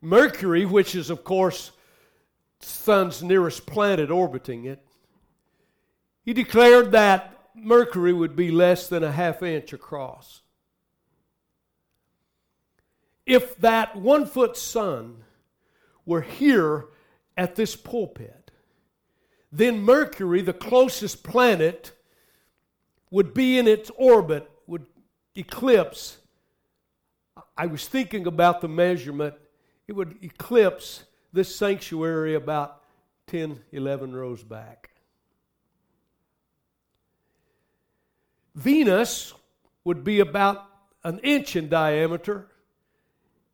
Mercury, 0.00 0.64
which 0.64 0.94
is, 0.94 1.10
of 1.10 1.24
course, 1.24 1.72
the 2.60 2.66
sun's 2.66 3.22
nearest 3.22 3.66
planet 3.66 4.10
orbiting 4.10 4.64
it, 4.64 4.84
he 6.22 6.32
declared 6.32 6.92
that 6.92 7.37
Mercury 7.64 8.12
would 8.12 8.36
be 8.36 8.50
less 8.50 8.88
than 8.88 9.02
a 9.02 9.12
half 9.12 9.42
inch 9.42 9.72
across. 9.72 10.42
If 13.26 13.56
that 13.58 13.96
one 13.96 14.26
foot 14.26 14.56
sun 14.56 15.24
were 16.06 16.22
here 16.22 16.86
at 17.36 17.54
this 17.54 17.76
pulpit. 17.76 18.50
Then 19.52 19.80
Mercury, 19.80 20.42
the 20.42 20.52
closest 20.52 21.22
planet, 21.22 21.92
would 23.10 23.32
be 23.32 23.58
in 23.58 23.68
its 23.68 23.90
orbit, 23.96 24.50
would 24.66 24.86
eclipse. 25.34 26.18
I 27.56 27.66
was 27.66 27.86
thinking 27.86 28.26
about 28.26 28.60
the 28.60 28.68
measurement. 28.68 29.34
It 29.86 29.92
would 29.92 30.18
eclipse 30.22 31.04
this 31.32 31.54
sanctuary 31.54 32.34
about 32.34 32.82
10, 33.28 33.60
11 33.72 34.14
rows 34.14 34.42
back. 34.42 34.90
Venus 38.54 39.34
would 39.84 40.04
be 40.04 40.20
about 40.20 40.64
an 41.04 41.18
inch 41.20 41.56
in 41.56 41.68
diameter 41.68 42.48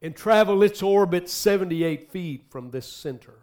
and 0.01 0.15
travel 0.15 0.63
its 0.63 0.83
orbit 0.83 1.29
78 1.29 2.11
feet 2.11 2.47
from 2.51 2.71
this 2.71 2.87
center. 2.87 3.39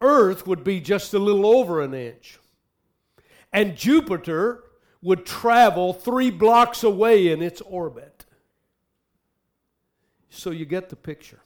Earth 0.00 0.46
would 0.46 0.64
be 0.64 0.80
just 0.80 1.14
a 1.14 1.18
little 1.18 1.46
over 1.46 1.80
an 1.80 1.94
inch. 1.94 2.38
And 3.52 3.76
Jupiter 3.76 4.62
would 5.00 5.24
travel 5.24 5.92
three 5.92 6.30
blocks 6.30 6.82
away 6.82 7.28
in 7.30 7.42
its 7.42 7.60
orbit. 7.60 8.24
So 10.30 10.50
you 10.50 10.64
get 10.64 10.88
the 10.88 10.96
picture. 10.96 11.40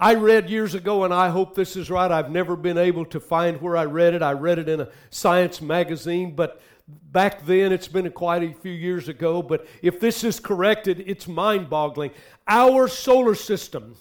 I 0.00 0.14
read 0.14 0.48
years 0.48 0.76
ago, 0.76 1.02
and 1.02 1.12
I 1.12 1.28
hope 1.28 1.56
this 1.56 1.74
is 1.74 1.90
right. 1.90 2.10
I've 2.10 2.30
never 2.30 2.54
been 2.54 2.78
able 2.78 3.04
to 3.06 3.18
find 3.18 3.60
where 3.60 3.76
I 3.76 3.84
read 3.84 4.14
it. 4.14 4.22
I 4.22 4.32
read 4.32 4.60
it 4.60 4.68
in 4.68 4.80
a 4.80 4.88
science 5.10 5.60
magazine, 5.60 6.36
but 6.36 6.62
back 6.86 7.44
then, 7.44 7.72
it's 7.72 7.88
been 7.88 8.08
quite 8.12 8.44
a 8.44 8.54
few 8.54 8.70
years 8.70 9.08
ago. 9.08 9.42
But 9.42 9.66
if 9.82 9.98
this 9.98 10.22
is 10.22 10.38
corrected, 10.38 11.02
it's 11.08 11.26
mind 11.26 11.68
boggling. 11.68 12.12
Our 12.46 12.86
solar 12.86 13.34
system, 13.34 13.96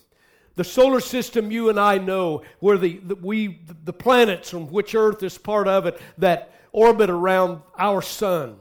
the 0.55 0.63
solar 0.63 0.99
system 0.99 1.49
you 1.49 1.69
and 1.69 1.79
I 1.79 1.97
know, 1.97 2.43
where 2.59 2.77
the, 2.77 2.99
the, 3.03 3.15
we, 3.15 3.61
the 3.83 3.93
planets 3.93 4.51
from 4.51 4.67
which 4.67 4.93
Earth 4.93 5.23
is 5.23 5.39
part 5.39 5.67
of 5.67 5.87
it, 5.87 5.99
that 6.19 6.53
orbit 6.71 7.09
around 7.09 7.61
our 7.75 8.03
sun, 8.03 8.57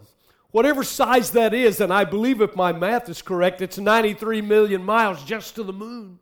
whatever 0.53 0.83
size 0.83 1.33
that 1.33 1.53
is, 1.53 1.83
and 1.83 1.93
I 1.93 2.05
believe 2.05 2.41
if 2.41 2.57
my 2.57 2.73
math 2.73 3.11
is 3.11 3.21
correct, 3.21 3.61
it's 3.61 3.77
93 3.77 4.41
million 4.41 4.83
miles 4.83 5.23
just 5.23 5.55
to 5.57 5.63
the 5.63 5.75
moon. 5.75 6.19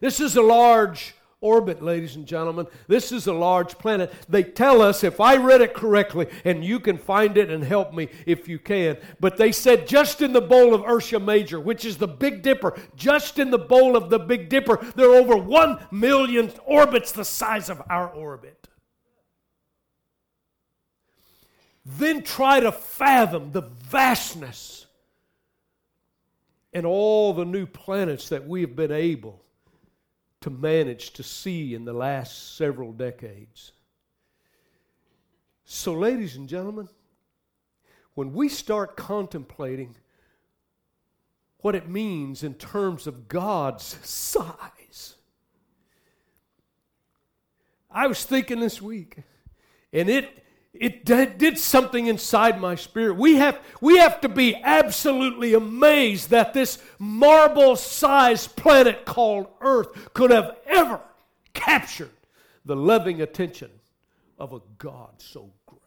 This 0.00 0.20
is 0.20 0.36
a 0.36 0.42
large 0.42 1.14
orbit, 1.40 1.82
ladies 1.82 2.16
and 2.16 2.26
gentlemen. 2.26 2.66
This 2.88 3.12
is 3.12 3.26
a 3.26 3.32
large 3.32 3.78
planet. 3.78 4.12
They 4.28 4.42
tell 4.42 4.82
us, 4.82 5.04
if 5.04 5.20
I 5.20 5.36
read 5.36 5.60
it 5.60 5.74
correctly, 5.74 6.26
and 6.44 6.64
you 6.64 6.80
can 6.80 6.98
find 6.98 7.36
it 7.36 7.50
and 7.50 7.62
help 7.62 7.94
me 7.94 8.08
if 8.26 8.48
you 8.48 8.58
can, 8.58 8.98
but 9.20 9.36
they 9.36 9.52
said 9.52 9.86
just 9.86 10.20
in 10.20 10.32
the 10.32 10.40
bowl 10.40 10.74
of 10.74 10.82
Ursa 10.82 11.20
Major, 11.20 11.60
which 11.60 11.84
is 11.84 11.96
the 11.96 12.08
Big 12.08 12.42
Dipper, 12.42 12.78
just 12.96 13.38
in 13.38 13.50
the 13.50 13.58
bowl 13.58 13.96
of 13.96 14.10
the 14.10 14.18
Big 14.18 14.48
Dipper, 14.48 14.84
there 14.96 15.10
are 15.10 15.16
over 15.16 15.36
one 15.36 15.78
million 15.90 16.52
orbits 16.64 17.12
the 17.12 17.24
size 17.24 17.70
of 17.70 17.82
our 17.88 18.08
orbit. 18.08 18.68
Then 21.84 22.22
try 22.22 22.60
to 22.60 22.72
fathom 22.72 23.52
the 23.52 23.62
vastness 23.62 24.86
and 26.72 26.84
all 26.84 27.32
the 27.32 27.46
new 27.46 27.64
planets 27.64 28.28
that 28.28 28.46
we 28.46 28.60
have 28.60 28.76
been 28.76 28.92
able 28.92 29.42
to 30.40 30.50
manage 30.50 31.12
to 31.12 31.22
see 31.22 31.74
in 31.74 31.84
the 31.84 31.92
last 31.92 32.56
several 32.56 32.92
decades. 32.92 33.72
So, 35.64 35.92
ladies 35.94 36.36
and 36.36 36.48
gentlemen, 36.48 36.88
when 38.14 38.32
we 38.32 38.48
start 38.48 38.96
contemplating 38.96 39.96
what 41.58 41.74
it 41.74 41.88
means 41.88 42.42
in 42.42 42.54
terms 42.54 43.06
of 43.06 43.28
God's 43.28 43.84
size, 44.06 45.16
I 47.90 48.06
was 48.06 48.24
thinking 48.24 48.60
this 48.60 48.80
week, 48.80 49.18
and 49.92 50.08
it 50.08 50.44
it 50.80 51.04
did 51.04 51.58
something 51.58 52.06
inside 52.06 52.60
my 52.60 52.74
spirit. 52.74 53.16
We 53.16 53.36
have, 53.36 53.60
we 53.80 53.98
have 53.98 54.20
to 54.20 54.28
be 54.28 54.54
absolutely 54.54 55.54
amazed 55.54 56.30
that 56.30 56.54
this 56.54 56.78
marble 56.98 57.76
sized 57.76 58.54
planet 58.56 59.04
called 59.04 59.48
Earth 59.60 60.12
could 60.14 60.30
have 60.30 60.56
ever 60.66 61.00
captured 61.52 62.10
the 62.64 62.76
loving 62.76 63.22
attention 63.22 63.70
of 64.38 64.52
a 64.52 64.60
God 64.78 65.14
so 65.18 65.50
great. 65.66 65.80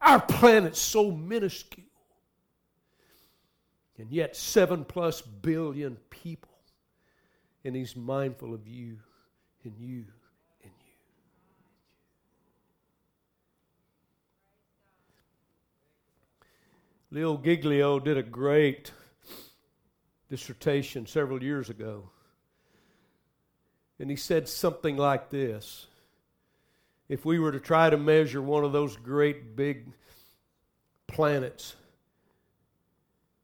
Our 0.00 0.20
planet's 0.20 0.80
so 0.80 1.10
minuscule, 1.10 1.84
and 3.98 4.10
yet 4.10 4.36
seven 4.36 4.84
plus 4.84 5.20
billion 5.20 5.96
people, 6.08 6.56
and 7.64 7.76
He's 7.76 7.94
mindful 7.94 8.54
of 8.54 8.66
you 8.66 8.98
and 9.64 9.74
you 9.76 10.04
Louie 17.10 17.38
Giglio 17.42 17.98
did 17.98 18.18
a 18.18 18.22
great 18.22 18.92
dissertation 20.28 21.06
several 21.06 21.42
years 21.42 21.70
ago. 21.70 22.10
And 23.98 24.10
he 24.10 24.16
said 24.16 24.46
something 24.46 24.96
like 24.96 25.30
this 25.30 25.86
If 27.08 27.24
we 27.24 27.38
were 27.38 27.52
to 27.52 27.60
try 27.60 27.88
to 27.88 27.96
measure 27.96 28.42
one 28.42 28.62
of 28.62 28.72
those 28.72 28.96
great 28.96 29.56
big 29.56 29.86
planets, 31.06 31.76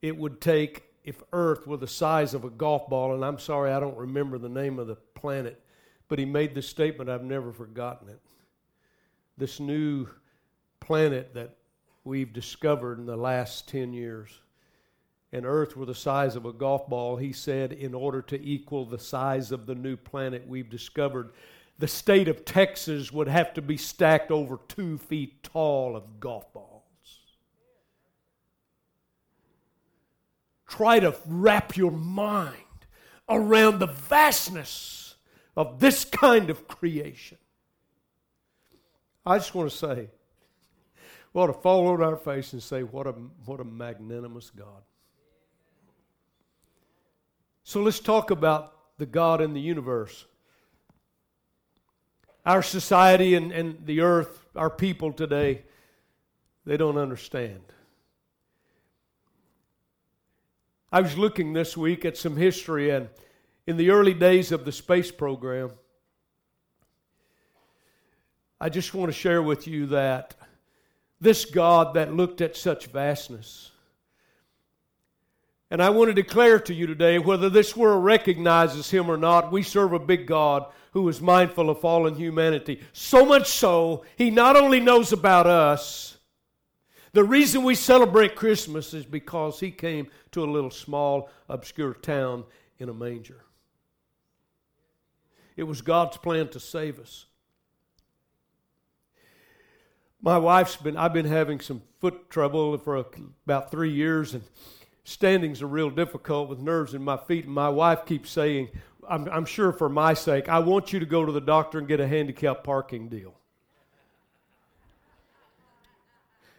it 0.02 0.14
would 0.14 0.42
take, 0.42 0.85
if 1.02 1.23
Earth 1.33 1.66
were 1.66 1.78
the 1.78 1.88
size 1.88 2.35
of 2.35 2.44
a 2.44 2.50
golf 2.50 2.90
ball, 2.90 3.14
and 3.14 3.25
I'm 3.25 3.38
sorry 3.38 3.73
I 3.73 3.80
don't 3.80 3.97
remember 3.97 4.37
the 4.37 4.50
name 4.50 4.78
of 4.78 4.88
the 4.88 4.97
planet, 4.97 5.59
but 6.09 6.18
he 6.18 6.26
made 6.26 6.54
this 6.54 6.68
statement, 6.68 7.09
I've 7.09 7.25
never 7.25 7.50
forgotten 7.50 8.11
it. 8.11 8.21
This 9.38 9.59
new 9.59 10.06
planet 10.80 11.33
that 11.33 11.56
we've 12.04 12.32
discovered 12.32 12.99
in 12.99 13.06
the 13.06 13.16
last 13.16 13.68
10 13.68 13.92
years. 13.92 14.30
And 15.32 15.44
Earth 15.44 15.76
were 15.76 15.87
the 15.87 15.94
size 15.94 16.37
of 16.37 16.44
a 16.44 16.52
golf 16.52 16.88
ball, 16.88 17.16
he 17.16 17.32
said, 17.32 17.73
in 17.73 17.92
order 17.92 18.23
to 18.23 18.40
equal 18.40 18.84
the 18.84 18.99
size 18.99 19.50
of 19.50 19.66
the 19.66 19.75
new 19.75 19.96
planet 19.96 20.46
we've 20.46 20.70
discovered, 20.70 21.32
the 21.78 21.88
state 21.88 22.28
of 22.28 22.44
Texas 22.44 23.11
would 23.12 23.26
have 23.26 23.52
to 23.54 23.62
be 23.62 23.76
stacked 23.76 24.30
over 24.30 24.61
two 24.68 24.96
feet 24.96 25.42
tall 25.42 25.96
of 25.96 26.20
golf 26.20 26.52
balls. 26.52 26.82
Try 30.68 31.00
to 31.00 31.16
wrap 31.26 31.76
your 31.76 31.90
mind 31.90 32.58
around 33.28 33.78
the 33.78 33.87
vastness 33.87 35.16
of 35.56 35.80
this 35.80 36.04
kind 36.04 36.50
of 36.50 36.68
creation. 36.68 37.38
I 39.26 39.38
just 39.38 39.54
want 39.54 39.70
to 39.70 39.76
say, 39.76 40.11
we 41.34 41.40
ought 41.40 41.48
to 41.48 41.52
fall 41.52 41.88
on 41.88 42.00
our 42.00 42.16
face 42.16 42.52
and 42.52 42.62
say, 42.62 42.84
What 42.84 43.08
a, 43.08 43.12
what 43.44 43.60
a 43.60 43.64
magnanimous 43.64 44.50
God. 44.50 44.82
So 47.64 47.82
let's 47.82 47.98
talk 47.98 48.30
about 48.30 48.72
the 48.98 49.06
God 49.06 49.40
in 49.40 49.52
the 49.52 49.60
universe. 49.60 50.26
Our 52.46 52.62
society 52.62 53.34
and, 53.34 53.50
and 53.52 53.84
the 53.84 54.00
earth, 54.00 54.46
our 54.54 54.70
people 54.70 55.12
today, 55.12 55.62
they 56.64 56.76
don't 56.76 56.98
understand. 56.98 57.62
I 60.92 61.00
was 61.00 61.18
looking 61.18 61.52
this 61.52 61.76
week 61.76 62.04
at 62.04 62.16
some 62.16 62.36
history, 62.36 62.90
and 62.90 63.08
in 63.66 63.76
the 63.76 63.90
early 63.90 64.14
days 64.14 64.52
of 64.52 64.64
the 64.64 64.70
space 64.70 65.10
program, 65.10 65.72
I 68.60 68.68
just 68.68 68.94
want 68.94 69.08
to 69.08 69.18
share 69.18 69.42
with 69.42 69.66
you 69.66 69.86
that 69.86 70.36
this 71.25 71.45
God 71.45 71.95
that 71.95 72.14
looked 72.14 72.40
at 72.40 72.57
such 72.57 72.87
vastness. 72.87 73.73
And 75.71 75.83
I 75.83 75.90
want 75.90 76.09
to 76.11 76.14
declare 76.14 76.61
to 76.61 76.75
you 76.75 76.87
today 76.87 77.19
whether 77.19 77.50
this 77.50 77.76
world 77.76 78.04
recognizes 78.04 78.90
him 78.90 79.11
or 79.11 79.16
not, 79.16 79.50
we 79.50 79.62
serve 79.62 79.93
a 79.93 79.99
big 79.99 80.26
God 80.26 80.66
who 80.93 81.09
is 81.09 81.21
mindful 81.21 81.69
of 81.71 81.81
fallen 81.81 82.14
humanity. 82.14 82.81
So 82.93 83.26
much 83.26 83.49
so, 83.49 84.04
he 84.14 84.31
not 84.31 84.54
only 84.54 84.78
knows 84.78 85.12
about 85.12 85.49
us, 85.49 86.16
the 87.12 87.25
reason 87.25 87.64
we 87.64 87.75
celebrate 87.75 88.37
Christmas 88.37 88.95
is 88.95 89.04
because 89.04 89.59
he 89.59 89.71
came 89.71 90.09
to 90.33 90.45
a 90.45 90.47
little 90.47 90.71
small, 90.71 91.31
obscure 91.49 91.95
town 91.95 92.45
in 92.78 92.88
a 92.88 92.95
manger. 92.95 93.45
It 95.57 95.64
was 95.64 95.81
God's 95.81 96.16
plan 96.16 96.49
to 96.49 96.61
save 96.61 97.00
us. 97.00 97.26
My 100.25 100.38
wife's 100.38 100.76
been, 100.76 100.97
I've 100.97 101.12
been 101.12 101.26
having 101.26 101.61
some 101.61 101.83
foot 102.00 102.31
trouble 102.31 102.78
for 102.78 102.97
a, 102.97 103.04
about 103.45 103.71
three 103.71 103.93
years, 103.93 104.33
and 104.33 104.43
standings 105.04 105.61
are 105.61 105.66
real 105.66 105.90
difficult 105.90 106.49
with 106.49 106.61
nerves 106.61 106.95
in 106.95 107.04
my 107.04 107.19
feet. 107.19 107.45
And 107.45 107.52
my 107.52 107.69
wife 107.69 108.07
keeps 108.07 108.31
saying, 108.31 108.71
I'm, 109.07 109.28
I'm 109.28 109.45
sure 109.45 109.71
for 109.71 109.90
my 109.90 110.14
sake, 110.14 110.49
I 110.49 110.61
want 110.61 110.95
you 110.95 111.00
to 111.00 111.04
go 111.04 111.26
to 111.26 111.31
the 111.31 111.43
doctor 111.43 111.78
and 111.78 111.87
get 111.87 112.00
a 112.00 112.09
handicap 112.09 112.64
parking 112.64 113.11
deal. 113.11 113.35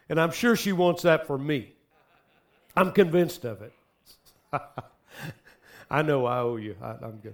And 0.09 0.21
I'm 0.21 0.31
sure 0.31 0.55
she 0.55 0.71
wants 0.71 1.01
that 1.01 1.25
for 1.25 1.39
me. 1.39 1.73
I'm 2.77 2.91
convinced 2.91 3.45
of 3.45 3.63
it. 3.63 3.73
I 5.89 6.03
know 6.03 6.27
I 6.27 6.37
owe 6.37 6.57
you. 6.57 6.75
I, 6.83 6.97
I'm 7.01 7.17
good. 7.17 7.33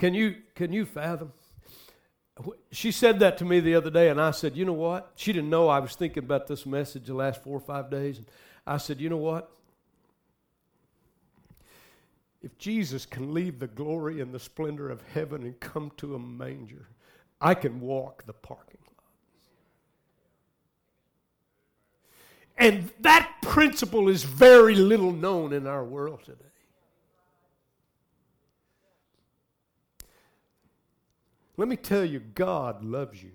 Can 0.00 0.14
you, 0.14 0.36
can 0.54 0.72
you 0.72 0.86
fathom? 0.86 1.30
She 2.72 2.90
said 2.90 3.18
that 3.18 3.36
to 3.36 3.44
me 3.44 3.60
the 3.60 3.74
other 3.74 3.90
day, 3.90 4.08
and 4.08 4.18
I 4.18 4.30
said, 4.30 4.56
You 4.56 4.64
know 4.64 4.72
what? 4.72 5.12
She 5.14 5.30
didn't 5.30 5.50
know 5.50 5.68
I 5.68 5.78
was 5.78 5.94
thinking 5.94 6.24
about 6.24 6.46
this 6.46 6.64
message 6.64 7.04
the 7.04 7.12
last 7.12 7.42
four 7.44 7.54
or 7.54 7.60
five 7.60 7.90
days. 7.90 8.16
And 8.16 8.26
I 8.66 8.78
said, 8.78 8.98
You 8.98 9.10
know 9.10 9.18
what? 9.18 9.50
If 12.42 12.56
Jesus 12.56 13.04
can 13.04 13.34
leave 13.34 13.58
the 13.58 13.66
glory 13.66 14.22
and 14.22 14.32
the 14.32 14.40
splendor 14.40 14.88
of 14.88 15.02
heaven 15.12 15.42
and 15.42 15.60
come 15.60 15.92
to 15.98 16.14
a 16.14 16.18
manger, 16.18 16.88
I 17.38 17.52
can 17.52 17.78
walk 17.82 18.24
the 18.24 18.32
parking 18.32 18.80
lot. 18.86 19.04
And 22.56 22.88
that 23.00 23.30
principle 23.42 24.08
is 24.08 24.24
very 24.24 24.76
little 24.76 25.12
known 25.12 25.52
in 25.52 25.66
our 25.66 25.84
world 25.84 26.20
today. 26.24 26.49
Let 31.60 31.68
me 31.68 31.76
tell 31.76 32.06
you, 32.06 32.20
God 32.20 32.82
loves 32.82 33.22
you. 33.22 33.32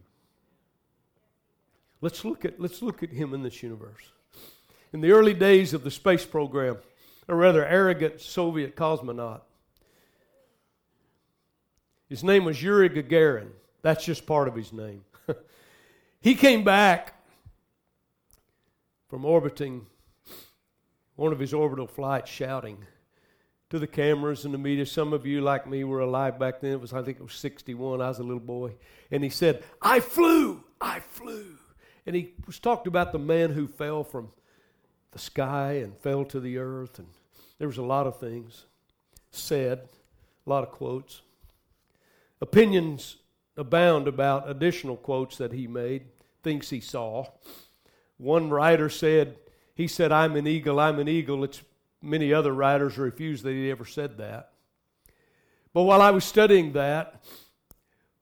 Let's 2.02 2.26
look 2.26 2.44
at, 2.44 2.60
let's 2.60 2.82
look 2.82 3.04
at 3.04 3.12
him 3.12 3.36
in 3.36 3.44
this 3.44 3.62
universe. 3.62 4.02
In 4.92 5.02
the 5.02 5.12
early 5.12 5.36
days 5.36 5.76
of 5.76 5.84
the 5.84 5.92
space 5.92 6.26
program, 6.26 6.78
a 7.28 7.36
rather 7.36 7.64
arrogant 7.64 8.20
Soviet 8.20 8.76
cosmonaut, 8.76 9.42
his 12.10 12.24
name 12.24 12.46
was 12.46 12.64
Yuri 12.64 12.90
Gagarin. 12.90 13.50
That's 13.84 14.04
just 14.04 14.26
part 14.26 14.48
of 14.48 14.56
his 14.56 14.74
name. 14.74 15.04
he 16.20 16.34
came 16.34 16.64
back 16.64 17.14
from 19.08 19.24
orbiting 19.24 19.86
one 21.16 21.32
of 21.32 21.38
his 21.38 21.54
orbital 21.54 21.86
flights 21.86 22.32
shouting, 22.32 22.80
to 23.70 23.80
the 23.80 23.88
cameras 23.88 24.46
and 24.46 24.54
the 24.54 24.58
media. 24.58 24.86
Some 24.86 25.14
of 25.14 25.26
you, 25.26 25.42
like 25.42 25.68
me, 25.68 25.84
were 25.84 26.00
alive 26.00 26.40
back 26.40 26.62
then. 26.62 26.74
It 26.74 26.82
was, 26.82 26.94
I 26.94 27.02
think 27.02 27.20
it 27.20 27.24
was 27.24 27.34
61. 27.34 28.02
I 28.02 28.08
was 28.08 28.20
a 28.20 28.24
little 28.24 28.40
boy. 28.40 28.76
And 29.12 29.24
he 29.24 29.30
said, 29.30 29.64
I 29.82 30.00
flew, 30.00 30.64
I 30.80 31.00
flew. 31.00 31.58
And 32.06 32.16
he 32.16 32.34
was 32.46 32.60
talked 32.60 32.88
about 32.88 33.12
the 33.12 33.20
man 33.20 33.52
who 33.52 33.68
fell 33.68 34.04
from 34.04 34.30
the 35.12 35.20
sky 35.20 35.74
and 35.74 35.98
fell 35.98 36.26
to 36.26 36.40
the 36.40 36.58
earth. 36.58 37.00
And 37.00 37.08
there 37.58 37.68
was 37.68 37.78
a 37.78 37.84
lot 37.84 38.08
of 38.08 38.20
things 38.20 38.66
said, 39.32 39.90
a 40.46 40.50
lot 40.50 40.64
of 40.64 40.72
quotes. 40.72 41.22
Opinions 42.42 43.18
abound 43.58 44.08
about 44.08 44.50
additional 44.50 44.98
quotes 44.98 45.38
that 45.38 45.52
he 45.52 45.68
made, 45.68 46.04
things 46.44 46.70
he 46.70 46.80
saw. 46.80 47.26
One 48.18 48.50
writer 48.50 48.90
said, 48.90 49.38
he 49.74 49.88
said, 49.88 50.12
I'm 50.12 50.36
an 50.36 50.48
eagle, 50.48 50.80
I'm 50.80 51.00
an 51.00 51.08
eagle. 51.08 51.44
It's 51.44 51.62
Many 52.06 52.34
other 52.34 52.54
writers 52.54 52.98
refuse 52.98 53.42
that 53.42 53.52
he 53.52 53.72
ever 53.72 53.84
said 53.84 54.20
that. 54.20 54.52
But 55.74 55.84
while 55.84 56.02
I 56.02 56.12
was 56.12 56.24
studying 56.24 56.74
that, 56.74 57.24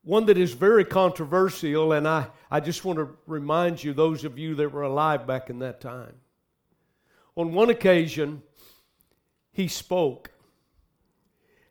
one 0.02 0.26
that 0.26 0.38
is 0.38 0.54
very 0.54 0.84
controversial, 0.84 1.92
and 1.92 2.08
I, 2.08 2.28
I 2.50 2.60
just 2.60 2.84
want 2.84 2.98
to 2.98 3.10
remind 3.26 3.84
you, 3.84 3.92
those 3.92 4.24
of 4.24 4.38
you 4.38 4.54
that 4.56 4.72
were 4.72 4.82
alive 4.82 5.26
back 5.26 5.50
in 5.50 5.58
that 5.60 5.80
time. 5.80 6.14
On 7.36 7.52
one 7.52 7.68
occasion, 7.68 8.42
he 9.52 9.68
spoke. 9.68 10.30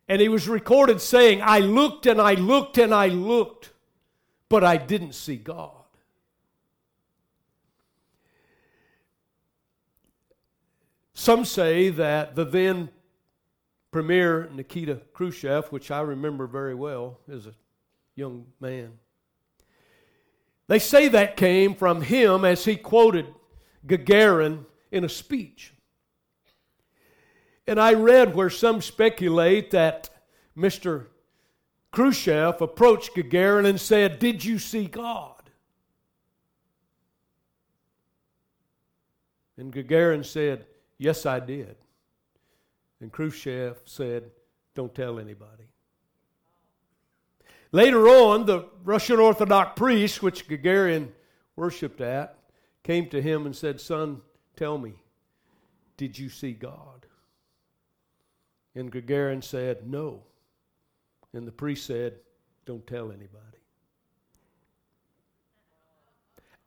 And 0.07 0.21
he 0.21 0.29
was 0.29 0.47
recorded 0.47 1.01
saying, 1.01 1.41
I 1.41 1.59
looked 1.59 2.05
and 2.05 2.21
I 2.21 2.35
looked 2.35 2.77
and 2.77 2.93
I 2.93 3.07
looked, 3.07 3.71
but 4.49 4.63
I 4.63 4.77
didn't 4.77 5.13
see 5.13 5.37
God. 5.37 5.82
Some 11.13 11.45
say 11.45 11.89
that 11.89 12.35
the 12.35 12.45
then 12.45 12.89
Premier 13.91 14.49
Nikita 14.51 15.01
Khrushchev, 15.13 15.67
which 15.71 15.91
I 15.91 16.01
remember 16.01 16.47
very 16.47 16.73
well 16.73 17.19
as 17.31 17.45
a 17.45 17.53
young 18.15 18.47
man, 18.59 18.93
they 20.67 20.79
say 20.79 21.07
that 21.09 21.37
came 21.37 21.75
from 21.75 22.01
him 22.01 22.45
as 22.45 22.65
he 22.65 22.75
quoted 22.75 23.27
Gagarin 23.85 24.65
in 24.91 25.03
a 25.03 25.09
speech. 25.09 25.73
And 27.67 27.79
I 27.79 27.93
read 27.93 28.33
where 28.33 28.49
some 28.49 28.81
speculate 28.81 29.71
that 29.71 30.09
Mr. 30.57 31.07
Khrushchev 31.91 32.61
approached 32.61 33.15
Gagarin 33.15 33.67
and 33.67 33.79
said, 33.79 34.19
Did 34.19 34.43
you 34.43 34.57
see 34.57 34.87
God? 34.87 35.49
And 39.57 39.71
Gagarin 39.71 40.25
said, 40.25 40.65
Yes, 40.97 41.25
I 41.25 41.39
did. 41.39 41.75
And 43.01 43.11
Khrushchev 43.11 43.77
said, 43.85 44.31
Don't 44.75 44.93
tell 44.93 45.19
anybody. 45.19 45.65
Later 47.71 48.07
on, 48.07 48.45
the 48.45 48.65
Russian 48.83 49.19
Orthodox 49.19 49.73
priest, 49.75 50.21
which 50.21 50.47
Gagarin 50.47 51.09
worshiped 51.55 52.01
at, 52.01 52.37
came 52.83 53.09
to 53.09 53.21
him 53.21 53.45
and 53.45 53.55
said, 53.55 53.81
Son, 53.81 54.21
tell 54.55 54.77
me, 54.77 54.93
did 55.97 56.17
you 56.17 56.29
see 56.29 56.53
God? 56.53 57.07
And 58.75 58.91
Gagarin 58.91 59.43
said, 59.43 59.89
No. 59.89 60.23
And 61.33 61.47
the 61.47 61.51
priest 61.51 61.85
said, 61.85 62.13
Don't 62.65 62.85
tell 62.85 63.11
anybody. 63.11 63.39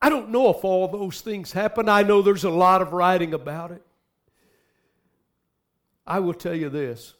I 0.01 0.09
don't 0.09 0.29
know 0.29 0.49
if 0.49 0.63
all 0.63 0.87
those 0.87 1.21
things 1.21 1.51
happened. 1.51 1.89
I 1.89 2.03
know 2.03 2.21
there's 2.21 2.43
a 2.43 2.49
lot 2.49 2.81
of 2.81 2.93
writing 2.93 3.33
about 3.33 3.71
it. 3.71 3.81
I 6.07 6.19
will 6.19 6.33
tell 6.33 6.55
you 6.55 6.69
this 6.69 7.13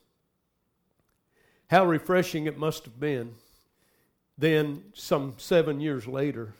how 1.70 1.86
refreshing 1.86 2.46
it 2.46 2.58
must 2.58 2.86
have 2.86 3.00
been 3.00 3.36
then, 4.38 4.84
some 4.94 5.34
seven 5.38 5.80
years 5.82 6.08
later, 6.08 6.54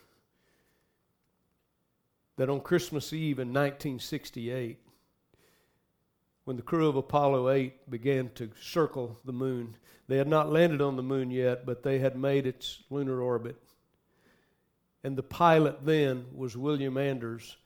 that 2.36 2.50
on 2.50 2.60
Christmas 2.60 3.12
Eve 3.12 3.38
in 3.38 3.48
1968, 3.48 4.78
when 6.44 6.56
the 6.56 6.62
crew 6.62 6.88
of 6.88 6.96
Apollo 6.96 7.50
8 7.50 7.88
began 7.88 8.30
to 8.34 8.50
circle 8.60 9.16
the 9.24 9.32
moon, 9.32 9.76
they 10.08 10.16
had 10.16 10.26
not 10.26 10.50
landed 10.50 10.80
on 10.80 10.96
the 10.96 11.02
moon 11.04 11.30
yet, 11.30 11.64
but 11.64 11.84
they 11.84 12.00
had 12.00 12.16
made 12.16 12.46
its 12.46 12.82
lunar 12.90 13.20
orbit. 13.20 13.62
And 15.04 15.16
the 15.16 15.22
pilot 15.22 15.84
then 15.84 16.26
was 16.34 16.56
William 16.56 16.96
Anders, 16.96 17.58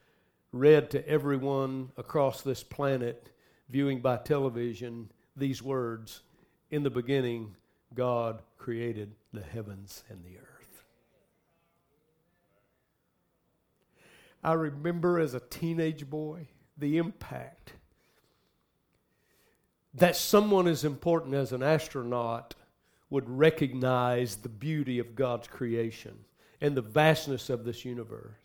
read 0.52 0.90
to 0.90 1.08
everyone 1.08 1.90
across 1.96 2.42
this 2.42 2.62
planet 2.62 3.31
viewing 3.72 4.00
by 4.00 4.18
television 4.18 5.10
these 5.34 5.62
words 5.62 6.20
In 6.70 6.82
the 6.82 6.90
beginning, 6.90 7.56
God 7.94 8.42
created 8.58 9.12
the 9.32 9.42
heavens 9.42 10.04
and 10.10 10.22
the 10.22 10.38
earth. 10.38 10.84
I 14.44 14.52
remember 14.52 15.18
as 15.18 15.34
a 15.34 15.40
teenage 15.40 16.08
boy 16.08 16.48
the 16.76 16.98
impact 16.98 17.72
that 19.94 20.16
someone 20.16 20.66
as 20.66 20.84
important 20.84 21.34
as 21.34 21.52
an 21.52 21.62
astronaut 21.62 22.54
would 23.10 23.28
recognize 23.28 24.36
the 24.36 24.48
beauty 24.48 24.98
of 24.98 25.14
God's 25.14 25.48
creation 25.48 26.16
and 26.60 26.74
the 26.74 26.82
vastness 26.82 27.50
of 27.50 27.64
this 27.64 27.84
universe. 27.84 28.41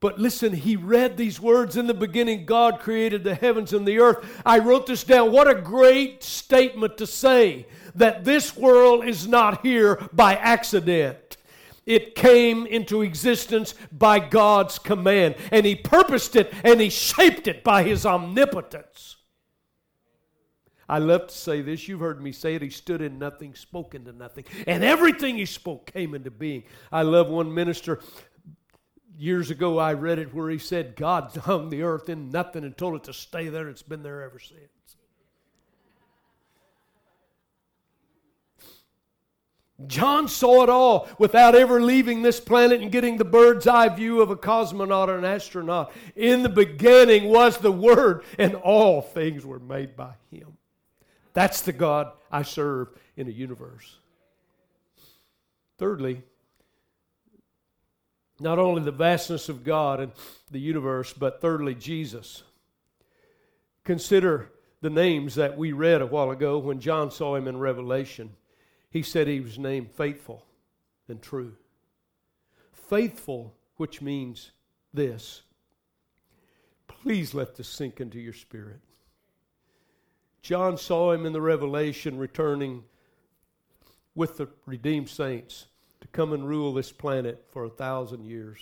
But 0.00 0.18
listen, 0.18 0.52
he 0.52 0.76
read 0.76 1.16
these 1.16 1.40
words 1.40 1.76
in 1.76 1.88
the 1.88 1.94
beginning 1.94 2.46
God 2.46 2.78
created 2.78 3.24
the 3.24 3.34
heavens 3.34 3.72
and 3.72 3.86
the 3.86 3.98
earth. 3.98 4.42
I 4.46 4.58
wrote 4.60 4.86
this 4.86 5.02
down. 5.02 5.32
What 5.32 5.50
a 5.50 5.60
great 5.60 6.22
statement 6.22 6.98
to 6.98 7.06
say 7.06 7.66
that 7.96 8.24
this 8.24 8.56
world 8.56 9.04
is 9.04 9.26
not 9.26 9.66
here 9.66 9.96
by 10.12 10.36
accident. 10.36 11.36
It 11.84 12.14
came 12.14 12.66
into 12.66 13.02
existence 13.02 13.74
by 13.90 14.18
God's 14.20 14.78
command, 14.78 15.36
and 15.50 15.64
He 15.66 15.74
purposed 15.74 16.36
it 16.36 16.52
and 16.62 16.80
He 16.80 16.90
shaped 16.90 17.48
it 17.48 17.64
by 17.64 17.82
His 17.82 18.06
omnipotence. 18.06 19.16
I 20.88 20.98
love 20.98 21.26
to 21.26 21.34
say 21.34 21.60
this. 21.60 21.86
You've 21.86 22.00
heard 22.00 22.22
me 22.22 22.32
say 22.32 22.54
it. 22.54 22.62
He 22.62 22.70
stood 22.70 23.02
in 23.02 23.18
nothing, 23.18 23.54
spoke 23.54 23.94
into 23.94 24.12
nothing, 24.12 24.44
and 24.66 24.82
everything 24.82 25.36
He 25.36 25.44
spoke 25.44 25.92
came 25.92 26.14
into 26.14 26.30
being. 26.30 26.62
I 26.92 27.02
love 27.02 27.28
one 27.28 27.52
minister 27.52 28.00
years 29.18 29.50
ago 29.50 29.78
I 29.78 29.94
read 29.94 30.18
it 30.18 30.32
where 30.32 30.48
he 30.48 30.58
said 30.58 30.96
God 30.96 31.36
hung 31.36 31.68
the 31.68 31.82
earth 31.82 32.08
in 32.08 32.30
nothing 32.30 32.64
and 32.64 32.76
told 32.76 32.94
it 32.94 33.04
to 33.04 33.12
stay 33.12 33.48
there. 33.48 33.68
It's 33.68 33.82
been 33.82 34.02
there 34.02 34.22
ever 34.22 34.38
since. 34.38 34.62
John 39.86 40.26
saw 40.26 40.64
it 40.64 40.68
all 40.68 41.08
without 41.18 41.54
ever 41.54 41.80
leaving 41.80 42.22
this 42.22 42.40
planet 42.40 42.80
and 42.80 42.90
getting 42.90 43.16
the 43.16 43.24
bird's 43.24 43.68
eye 43.68 43.88
view 43.88 44.20
of 44.20 44.30
a 44.30 44.36
cosmonaut 44.36 45.08
or 45.08 45.18
an 45.18 45.24
astronaut. 45.24 45.92
In 46.16 46.42
the 46.42 46.48
beginning 46.48 47.28
was 47.28 47.58
the 47.58 47.70
Word, 47.70 48.24
and 48.38 48.56
all 48.56 49.00
things 49.00 49.46
were 49.46 49.60
made 49.60 49.94
by 49.94 50.14
Him. 50.32 50.56
That's 51.32 51.60
the 51.60 51.72
God 51.72 52.10
I 52.32 52.42
serve 52.42 52.88
in 53.16 53.28
the 53.28 53.32
universe. 53.32 53.98
Thirdly, 55.78 56.22
not 58.40 58.58
only 58.58 58.82
the 58.82 58.92
vastness 58.92 59.48
of 59.48 59.64
God 59.64 60.00
and 60.00 60.12
the 60.50 60.60
universe, 60.60 61.12
but 61.12 61.40
thirdly, 61.40 61.74
Jesus. 61.74 62.42
Consider 63.84 64.50
the 64.80 64.90
names 64.90 65.34
that 65.34 65.58
we 65.58 65.72
read 65.72 66.02
a 66.02 66.06
while 66.06 66.30
ago 66.30 66.58
when 66.58 66.80
John 66.80 67.10
saw 67.10 67.34
him 67.34 67.48
in 67.48 67.58
Revelation. 67.58 68.34
He 68.90 69.02
said 69.02 69.26
he 69.26 69.40
was 69.40 69.58
named 69.58 69.90
faithful 69.90 70.44
and 71.08 71.20
true. 71.20 71.54
Faithful, 72.72 73.54
which 73.76 74.00
means 74.00 74.52
this. 74.94 75.42
Please 76.86 77.34
let 77.34 77.56
this 77.56 77.68
sink 77.68 78.00
into 78.00 78.20
your 78.20 78.32
spirit. 78.32 78.80
John 80.42 80.78
saw 80.78 81.12
him 81.12 81.26
in 81.26 81.32
the 81.32 81.40
Revelation 81.40 82.18
returning 82.18 82.84
with 84.14 84.36
the 84.36 84.48
redeemed 84.66 85.08
saints 85.08 85.66
to 86.00 86.08
come 86.08 86.32
and 86.32 86.48
rule 86.48 86.72
this 86.72 86.92
planet 86.92 87.44
for 87.50 87.64
a 87.64 87.70
thousand 87.70 88.24
years. 88.24 88.58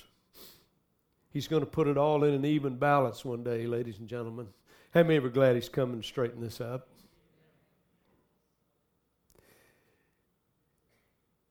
He's 1.31 1.49
going 1.49 1.61
to 1.61 1.67
put 1.67 1.89
it 1.89 1.99
all 1.99 2.25
in 2.25 2.33
an 2.33 2.45
even 2.45 2.77
balance 2.77 3.25
one 3.25 3.45
day, 3.45 3.67
ladies 3.67 3.99
and 3.99 4.09
gentlemen. 4.09 4.49
How 4.95 5.03
many 5.03 5.19
are 5.19 5.29
glad 5.29 5.55
he's 5.55 5.69
coming 5.69 6.01
to 6.01 6.07
straighten 6.07 6.41
this 6.41 6.61
up? 6.61 6.89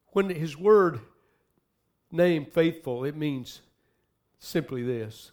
When 0.07 0.29
his 0.29 0.57
word 0.57 1.01
name 2.11 2.45
faithful, 2.45 3.03
it 3.03 3.15
means 3.15 3.61
simply 4.39 4.81
this 4.81 5.31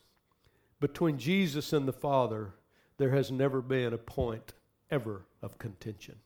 between 0.80 1.16
Jesus 1.16 1.72
and 1.72 1.86
the 1.86 1.92
Father, 1.92 2.54
there 2.98 3.10
has 3.10 3.30
never 3.30 3.62
been 3.62 3.92
a 3.92 3.98
point 3.98 4.52
ever 4.90 5.22
of 5.40 5.56
contention. 5.56 6.16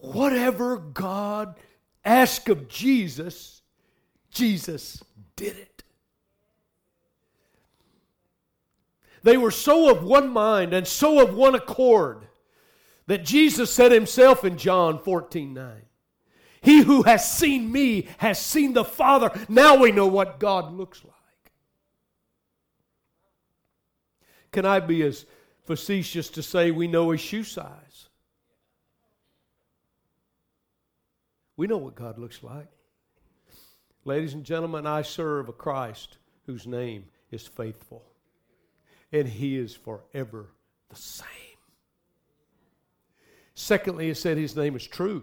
Whatever 0.00 0.76
God 0.76 1.56
asked 2.04 2.48
of 2.48 2.68
Jesus, 2.68 3.62
Jesus 4.30 5.02
did 5.36 5.56
it. 5.56 5.82
They 9.22 9.36
were 9.36 9.50
so 9.50 9.90
of 9.90 10.02
one 10.02 10.30
mind 10.30 10.72
and 10.72 10.86
so 10.86 11.22
of 11.22 11.34
one 11.34 11.54
accord 11.54 12.26
that 13.06 13.24
Jesus 13.24 13.72
said 13.72 13.92
himself 13.92 14.44
in 14.44 14.56
John 14.56 14.98
14 14.98 15.52
9, 15.52 15.82
He 16.62 16.82
who 16.82 17.02
has 17.02 17.30
seen 17.30 17.70
me 17.70 18.08
has 18.18 18.40
seen 18.40 18.72
the 18.72 18.84
Father. 18.84 19.30
Now 19.48 19.76
we 19.76 19.92
know 19.92 20.06
what 20.06 20.40
God 20.40 20.72
looks 20.72 21.04
like. 21.04 21.14
Can 24.52 24.64
I 24.64 24.80
be 24.80 25.02
as 25.02 25.26
facetious 25.64 26.30
to 26.30 26.42
say 26.42 26.70
we 26.70 26.88
know 26.88 27.10
his 27.10 27.20
shoe 27.20 27.44
size? 27.44 27.89
We 31.60 31.66
know 31.66 31.76
what 31.76 31.94
God 31.94 32.16
looks 32.16 32.42
like. 32.42 32.68
Ladies 34.06 34.32
and 34.32 34.44
gentlemen, 34.44 34.86
I 34.86 35.02
serve 35.02 35.50
a 35.50 35.52
Christ 35.52 36.16
whose 36.46 36.66
name 36.66 37.04
is 37.30 37.46
faithful, 37.46 38.02
and 39.12 39.28
he 39.28 39.58
is 39.58 39.74
forever 39.74 40.46
the 40.88 40.96
same. 40.96 41.26
Secondly, 43.54 44.08
it 44.08 44.14
said 44.14 44.38
his 44.38 44.56
name 44.56 44.74
is 44.74 44.86
true. 44.86 45.22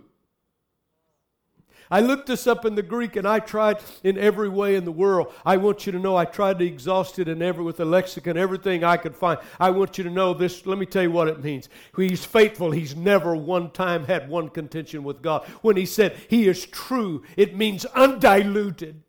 I 1.89 2.01
looked 2.01 2.27
this 2.27 2.47
up 2.47 2.65
in 2.65 2.75
the 2.75 2.81
Greek 2.81 3.15
and 3.15 3.27
I 3.27 3.39
tried 3.39 3.79
in 4.03 4.17
every 4.17 4.49
way 4.49 4.75
in 4.75 4.85
the 4.85 4.91
world. 4.91 5.33
I 5.45 5.57
want 5.57 5.85
you 5.85 5.91
to 5.93 5.99
know 5.99 6.15
I 6.15 6.25
tried 6.25 6.59
to 6.59 6.65
exhaust 6.65 7.19
it 7.19 7.27
in 7.27 7.41
every 7.41 7.63
with 7.63 7.77
the 7.77 7.85
lexicon, 7.85 8.37
everything 8.37 8.83
I 8.83 8.97
could 8.97 9.15
find. 9.15 9.39
I 9.59 9.69
want 9.69 9.97
you 9.97 10.03
to 10.03 10.09
know 10.09 10.33
this. 10.33 10.65
Let 10.65 10.77
me 10.77 10.85
tell 10.85 11.03
you 11.03 11.11
what 11.11 11.27
it 11.27 11.43
means. 11.43 11.69
He's 11.95 12.25
faithful. 12.25 12.71
He's 12.71 12.95
never 12.95 13.35
one 13.35 13.71
time 13.71 14.05
had 14.05 14.29
one 14.29 14.49
contention 14.49 15.03
with 15.03 15.21
God. 15.21 15.45
When 15.61 15.77
he 15.77 15.85
said 15.85 16.17
he 16.29 16.47
is 16.47 16.65
true, 16.65 17.23
it 17.35 17.55
means 17.55 17.85
undiluted. 17.85 19.03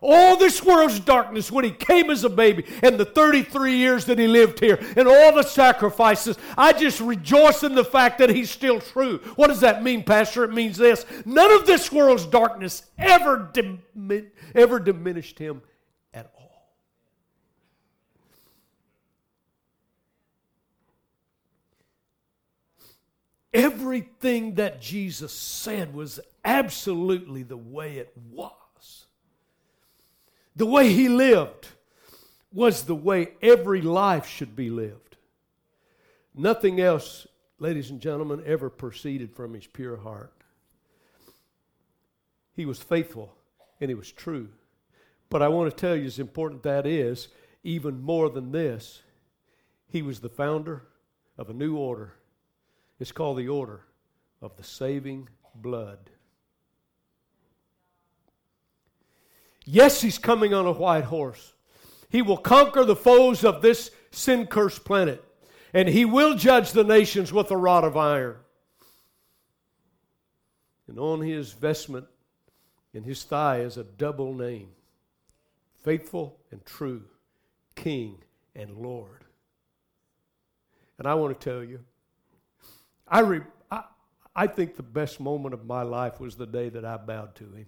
All 0.00 0.36
this 0.36 0.62
world's 0.62 1.00
darkness 1.00 1.50
when 1.50 1.64
he 1.64 1.72
came 1.72 2.10
as 2.10 2.22
a 2.22 2.28
baby 2.28 2.64
and 2.82 2.98
the 2.98 3.04
33 3.04 3.76
years 3.76 4.04
that 4.04 4.18
he 4.18 4.28
lived 4.28 4.60
here 4.60 4.78
and 4.96 5.08
all 5.08 5.34
the 5.34 5.42
sacrifices, 5.42 6.38
I 6.56 6.72
just 6.72 7.00
rejoice 7.00 7.64
in 7.64 7.74
the 7.74 7.84
fact 7.84 8.18
that 8.18 8.30
he's 8.30 8.50
still 8.50 8.80
true. 8.80 9.18
What 9.34 9.48
does 9.48 9.60
that 9.60 9.82
mean, 9.82 10.04
Pastor? 10.04 10.44
It 10.44 10.52
means 10.52 10.76
this 10.76 11.04
none 11.24 11.50
of 11.50 11.66
this 11.66 11.90
world's 11.90 12.26
darkness 12.26 12.84
ever, 12.96 13.50
ever 14.54 14.78
diminished 14.78 15.38
him 15.38 15.62
at 16.14 16.30
all. 16.38 16.70
Everything 23.52 24.54
that 24.54 24.80
Jesus 24.80 25.32
said 25.32 25.92
was 25.92 26.20
absolutely 26.44 27.42
the 27.42 27.56
way 27.56 27.96
it 27.98 28.12
was. 28.30 28.52
The 30.58 30.66
way 30.66 30.92
he 30.92 31.08
lived 31.08 31.68
was 32.52 32.82
the 32.82 32.94
way 32.94 33.28
every 33.40 33.80
life 33.80 34.26
should 34.26 34.56
be 34.56 34.70
lived. 34.70 35.16
Nothing 36.34 36.80
else, 36.80 37.28
ladies 37.60 37.90
and 37.90 38.00
gentlemen, 38.00 38.42
ever 38.44 38.68
proceeded 38.68 39.32
from 39.32 39.54
his 39.54 39.68
pure 39.68 39.98
heart. 39.98 40.32
He 42.56 42.66
was 42.66 42.80
faithful 42.80 43.36
and 43.80 43.88
he 43.88 43.94
was 43.94 44.10
true. 44.10 44.48
But 45.30 45.42
I 45.42 45.48
want 45.48 45.70
to 45.70 45.76
tell 45.76 45.94
you, 45.94 46.06
as 46.06 46.18
important 46.18 46.64
that 46.64 46.86
is, 46.86 47.28
even 47.62 48.02
more 48.02 48.28
than 48.28 48.50
this, 48.50 49.02
he 49.88 50.02
was 50.02 50.18
the 50.18 50.28
founder 50.28 50.82
of 51.36 51.50
a 51.50 51.54
new 51.54 51.76
order. 51.76 52.14
It's 52.98 53.12
called 53.12 53.38
the 53.38 53.46
Order 53.46 53.82
of 54.42 54.56
the 54.56 54.64
Saving 54.64 55.28
Blood. 55.54 56.10
Yes, 59.70 60.00
he's 60.00 60.16
coming 60.16 60.54
on 60.54 60.64
a 60.64 60.72
white 60.72 61.04
horse. 61.04 61.52
He 62.08 62.22
will 62.22 62.38
conquer 62.38 62.86
the 62.86 62.96
foes 62.96 63.44
of 63.44 63.60
this 63.60 63.90
sin 64.10 64.46
cursed 64.46 64.82
planet, 64.82 65.22
and 65.74 65.86
he 65.86 66.06
will 66.06 66.36
judge 66.36 66.72
the 66.72 66.84
nations 66.84 67.34
with 67.34 67.50
a 67.50 67.56
rod 67.56 67.84
of 67.84 67.94
iron. 67.94 68.36
And 70.86 70.98
on 70.98 71.20
his 71.20 71.52
vestment, 71.52 72.06
in 72.94 73.02
his 73.02 73.24
thigh, 73.24 73.58
is 73.58 73.76
a 73.76 73.84
double 73.84 74.32
name 74.32 74.70
faithful 75.84 76.38
and 76.50 76.64
true, 76.64 77.02
King 77.74 78.16
and 78.56 78.74
Lord. 78.74 79.22
And 80.96 81.06
I 81.06 81.12
want 81.12 81.38
to 81.38 81.44
tell 81.50 81.62
you, 81.62 81.80
I, 83.06 83.20
re, 83.20 83.40
I, 83.70 83.82
I 84.34 84.46
think 84.46 84.76
the 84.76 84.82
best 84.82 85.20
moment 85.20 85.52
of 85.52 85.66
my 85.66 85.82
life 85.82 86.20
was 86.20 86.36
the 86.36 86.46
day 86.46 86.70
that 86.70 86.86
I 86.86 86.96
bowed 86.96 87.34
to 87.34 87.44
him. 87.52 87.66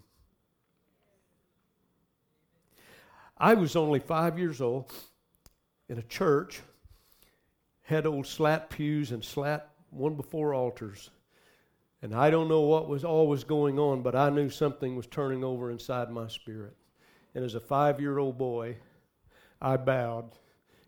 I 3.42 3.54
was 3.54 3.74
only 3.74 4.00
five 4.00 4.38
years 4.38 4.60
old 4.60 4.92
in 5.88 5.96
a 5.96 6.02
church, 6.02 6.60
had 7.80 8.06
old 8.06 8.26
slat 8.26 8.68
pews 8.68 9.12
and 9.12 9.24
slat 9.24 9.70
one 9.88 10.14
before 10.14 10.52
altars. 10.52 11.08
And 12.02 12.14
I 12.14 12.28
don't 12.28 12.48
know 12.48 12.60
what 12.60 12.86
was 12.86 13.02
always 13.02 13.42
going 13.42 13.78
on, 13.78 14.02
but 14.02 14.14
I 14.14 14.28
knew 14.28 14.50
something 14.50 14.94
was 14.94 15.06
turning 15.06 15.42
over 15.42 15.70
inside 15.70 16.10
my 16.10 16.28
spirit. 16.28 16.76
And 17.34 17.42
as 17.42 17.54
a 17.54 17.60
five 17.60 17.98
year 17.98 18.18
old 18.18 18.36
boy, 18.36 18.76
I 19.60 19.78
bowed 19.78 20.32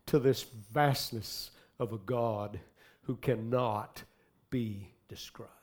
to 0.07 0.19
this 0.19 0.43
vastness 0.73 1.53
of 1.79 1.95
a 1.95 1.99
God 1.99 2.61
who 3.03 3.17
cannot 3.17 4.03
be 4.51 4.89
described. 5.09 5.62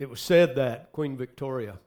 It 0.00 0.08
was 0.08 0.22
said 0.22 0.56
that 0.56 0.92
Queen 0.92 1.14
Victoria 1.14 1.78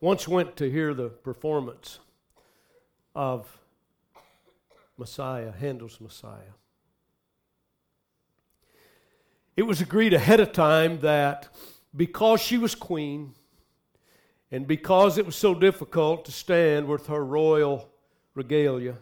once 0.00 0.26
went 0.26 0.56
to 0.56 0.68
hear 0.68 0.92
the 0.92 1.08
performance 1.08 2.00
of 3.14 3.60
Messiah, 4.98 5.52
Handel's 5.52 6.00
Messiah. 6.00 6.54
It 9.56 9.62
was 9.62 9.80
agreed 9.80 10.12
ahead 10.14 10.40
of 10.40 10.52
time 10.52 10.98
that 10.98 11.48
because 11.94 12.40
she 12.40 12.58
was 12.58 12.74
queen 12.74 13.34
and 14.50 14.66
because 14.66 15.18
it 15.18 15.26
was 15.26 15.36
so 15.36 15.54
difficult 15.54 16.24
to 16.24 16.32
stand 16.32 16.88
with 16.88 17.06
her 17.06 17.24
royal 17.24 17.88
regalia, 18.34 18.96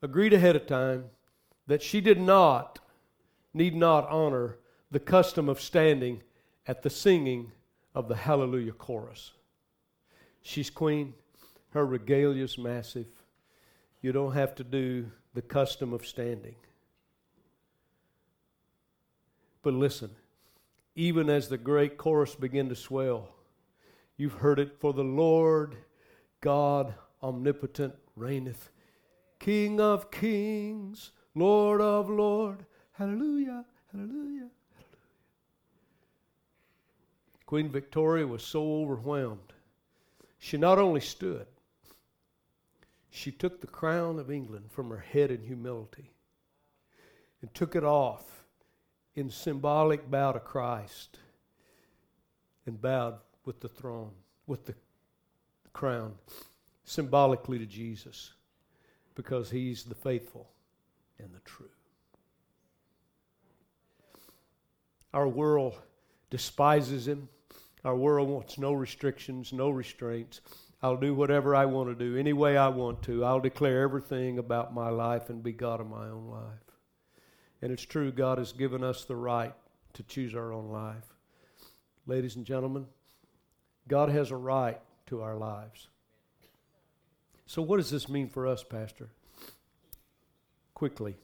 agreed 0.00 0.32
ahead 0.32 0.56
of 0.56 0.66
time 0.66 1.04
that 1.66 1.82
she 1.82 2.00
did 2.00 2.18
not, 2.18 2.78
need 3.52 3.76
not 3.76 4.08
honor 4.08 4.56
the 4.94 5.00
custom 5.00 5.48
of 5.48 5.60
standing 5.60 6.22
at 6.68 6.84
the 6.84 6.88
singing 6.88 7.50
of 7.96 8.06
the 8.06 8.14
Hallelujah 8.14 8.70
chorus. 8.70 9.32
She's 10.40 10.70
queen, 10.70 11.14
her 11.70 11.84
regalia 11.84 12.44
is 12.44 12.56
massive. 12.56 13.08
You 14.02 14.12
don't 14.12 14.34
have 14.34 14.54
to 14.54 14.62
do 14.62 15.10
the 15.34 15.42
custom 15.42 15.92
of 15.92 16.06
standing. 16.06 16.54
But 19.62 19.74
listen, 19.74 20.10
even 20.94 21.28
as 21.28 21.48
the 21.48 21.58
great 21.58 21.98
chorus 21.98 22.36
began 22.36 22.68
to 22.68 22.76
swell, 22.76 23.30
you've 24.16 24.34
heard 24.34 24.60
it 24.60 24.78
for 24.78 24.92
the 24.92 25.02
Lord 25.02 25.74
God 26.40 26.94
omnipotent 27.20 27.96
reigneth. 28.14 28.70
King 29.40 29.80
of 29.80 30.12
kings, 30.12 31.10
Lord 31.34 31.80
of 31.80 32.08
lord. 32.08 32.64
Hallelujah, 32.92 33.64
hallelujah. 33.90 34.50
Queen 37.46 37.70
Victoria 37.70 38.26
was 38.26 38.42
so 38.42 38.82
overwhelmed. 38.82 39.52
She 40.38 40.56
not 40.56 40.78
only 40.78 41.00
stood, 41.00 41.46
she 43.10 43.30
took 43.30 43.60
the 43.60 43.66
crown 43.66 44.18
of 44.18 44.30
England 44.30 44.70
from 44.70 44.90
her 44.90 44.98
head 44.98 45.30
in 45.30 45.42
humility 45.42 46.10
and 47.40 47.52
took 47.54 47.76
it 47.76 47.84
off 47.84 48.44
in 49.14 49.30
symbolic 49.30 50.10
bow 50.10 50.32
to 50.32 50.40
Christ 50.40 51.18
and 52.66 52.80
bowed 52.80 53.18
with 53.44 53.60
the 53.60 53.68
throne, 53.68 54.10
with 54.46 54.66
the 54.66 54.74
crown, 55.72 56.14
symbolically 56.84 57.58
to 57.58 57.66
Jesus, 57.66 58.32
because 59.14 59.50
he's 59.50 59.84
the 59.84 59.94
faithful 59.94 60.48
and 61.18 61.32
the 61.34 61.40
true. 61.40 61.68
Our 65.12 65.28
world 65.28 65.74
despises 66.30 67.06
him. 67.06 67.28
Our 67.84 67.96
world 67.96 68.28
wants 68.28 68.58
no 68.58 68.72
restrictions, 68.72 69.52
no 69.52 69.68
restraints. 69.68 70.40
I'll 70.82 70.96
do 70.96 71.14
whatever 71.14 71.54
I 71.54 71.66
want 71.66 71.90
to 71.90 71.94
do, 71.94 72.16
any 72.16 72.32
way 72.32 72.56
I 72.56 72.68
want 72.68 73.02
to. 73.02 73.24
I'll 73.24 73.40
declare 73.40 73.82
everything 73.82 74.38
about 74.38 74.74
my 74.74 74.88
life 74.88 75.30
and 75.30 75.42
be 75.42 75.52
God 75.52 75.80
of 75.80 75.88
my 75.88 76.08
own 76.08 76.28
life. 76.28 76.64
And 77.62 77.72
it's 77.72 77.84
true, 77.84 78.12
God 78.12 78.38
has 78.38 78.52
given 78.52 78.82
us 78.82 79.04
the 79.04 79.16
right 79.16 79.54
to 79.94 80.02
choose 80.02 80.34
our 80.34 80.52
own 80.52 80.70
life. 80.70 81.14
Ladies 82.06 82.36
and 82.36 82.44
gentlemen, 82.44 82.86
God 83.88 84.10
has 84.10 84.30
a 84.30 84.36
right 84.36 84.80
to 85.06 85.22
our 85.22 85.36
lives. 85.36 85.88
So, 87.46 87.62
what 87.62 87.76
does 87.76 87.90
this 87.90 88.08
mean 88.08 88.28
for 88.28 88.46
us, 88.46 88.62
Pastor? 88.62 89.08
Quickly. 90.74 91.16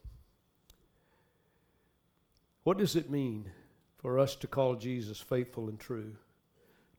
What 2.64 2.78
does 2.78 2.96
it 2.96 3.10
mean 3.10 3.50
for 3.98 4.18
us 4.18 4.36
to 4.36 4.46
call 4.46 4.76
Jesus 4.76 5.18
faithful 5.18 5.68
and 5.68 5.78
true? 5.78 6.16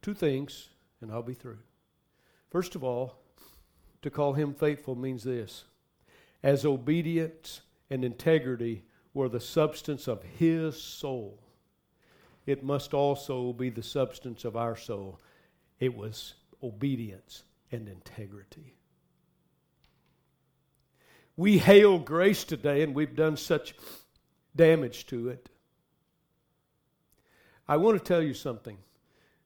Two 0.02 0.14
things, 0.14 0.70
and 1.00 1.12
I'll 1.12 1.22
be 1.22 1.34
through. 1.34 1.60
First 2.50 2.76
of 2.76 2.84
all, 2.84 3.16
to 4.02 4.10
call 4.10 4.34
him 4.34 4.54
faithful 4.54 4.96
means 4.96 5.24
this 5.24 5.66
as 6.44 6.66
obedience 6.66 7.62
and 7.90 8.04
integrity 8.04 8.84
were 9.14 9.30
the 9.30 9.40
substance 9.40 10.08
of 10.08 10.24
his 10.24 10.82
soul, 10.82 11.40
it 12.46 12.64
must 12.64 12.94
also 12.94 13.54
be 13.54 13.70
the 13.70 13.84
substance 13.84 14.46
of 14.46 14.56
our 14.56 14.76
soul. 14.76 15.20
It 15.80 15.96
was 15.96 16.34
obedience 16.64 17.44
and 17.72 17.88
integrity. 17.88 18.76
We 21.38 21.60
hail 21.60 22.00
grace 22.00 22.44
today, 22.44 22.82
and 22.82 22.96
we've 22.96 23.16
done 23.16 23.38
such 23.38 23.76
damage 24.56 25.06
to 25.08 25.30
it. 25.30 25.50
I 27.68 27.78
want 27.78 27.98
to 27.98 28.04
tell 28.04 28.22
you 28.22 28.34
something. 28.34 28.78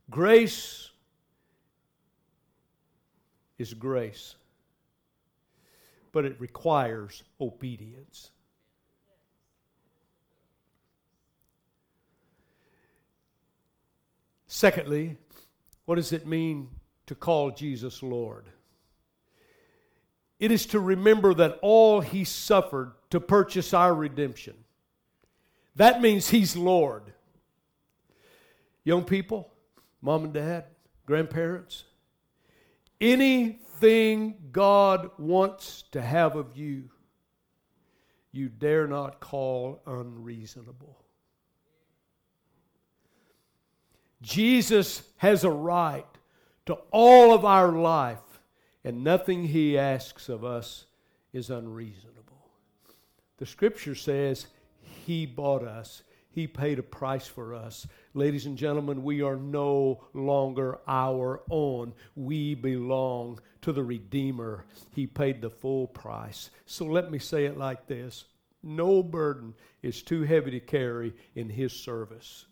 Grace 0.09 0.91
is 3.57 3.73
grace, 3.73 4.35
but 6.11 6.25
it 6.25 6.39
requires 6.39 7.23
obedience. 7.41 8.31
Secondly, 14.47 15.17
what 15.85 15.95
does 15.95 16.13
it 16.13 16.25
mean 16.25 16.69
to 17.07 17.15
call 17.15 17.51
Jesus 17.51 18.01
Lord? 18.01 18.45
It 20.39 20.51
is 20.51 20.65
to 20.67 20.79
remember 20.79 21.33
that 21.33 21.59
all 21.61 22.01
he 22.01 22.23
suffered 22.23 22.93
to 23.09 23.19
purchase 23.19 23.73
our 23.73 23.93
redemption. 23.93 24.55
That 25.75 26.01
means 26.01 26.29
he's 26.29 26.55
Lord. 26.55 27.13
Young 28.83 29.03
people, 29.03 29.51
mom 30.05 30.25
and 30.25 30.33
dad, 30.33 30.65
grandparents, 31.07 31.83
anything 33.01 34.35
God 34.51 35.09
wants 35.17 35.83
to 35.93 35.99
have 35.99 36.35
of 36.35 36.55
you, 36.55 36.91
you 38.31 38.47
dare 38.47 38.85
not 38.85 39.19
call 39.19 39.81
unreasonable. 39.87 40.95
Jesus 44.21 45.01
has 45.17 45.43
a 45.43 45.49
right 45.49 46.05
to 46.67 46.75
all 46.91 47.33
of 47.33 47.43
our 47.43 47.71
life, 47.71 48.19
and 48.83 49.03
nothing 49.03 49.45
he 49.45 49.75
asks 49.75 50.29
of 50.29 50.45
us 50.45 50.85
is 51.33 51.49
unreasonable. 51.49 52.51
The 53.37 53.47
scripture 53.47 53.95
says 53.95 54.45
he 55.07 55.25
bought 55.25 55.63
us. 55.63 56.03
He 56.35 56.47
paid 56.47 56.79
a 56.79 56.83
price 56.83 57.25
for 57.25 57.55
us. 57.55 57.87
Ladies 58.13 58.45
and 58.45 58.57
gentlemen, 58.57 59.03
we 59.03 59.21
are 59.21 59.37
no 59.37 60.03
longer 60.13 60.79
our 60.85 61.41
own. 61.49 61.93
We 62.13 62.55
belong 62.55 63.39
to 63.61 63.71
the 63.71 63.85
Redeemer. 63.85 64.65
He 64.91 65.07
paid 65.07 65.39
the 65.39 65.49
full 65.49 65.87
price. 65.87 66.49
So 66.65 66.83
let 66.83 67.09
me 67.09 67.19
say 67.19 67.45
it 67.45 67.57
like 67.57 67.87
this 67.87 68.25
no 68.61 69.01
burden 69.01 69.53
is 69.81 70.03
too 70.03 70.23
heavy 70.23 70.51
to 70.51 70.59
carry 70.59 71.13
in 71.35 71.47
His 71.47 71.71
service. 71.71 72.47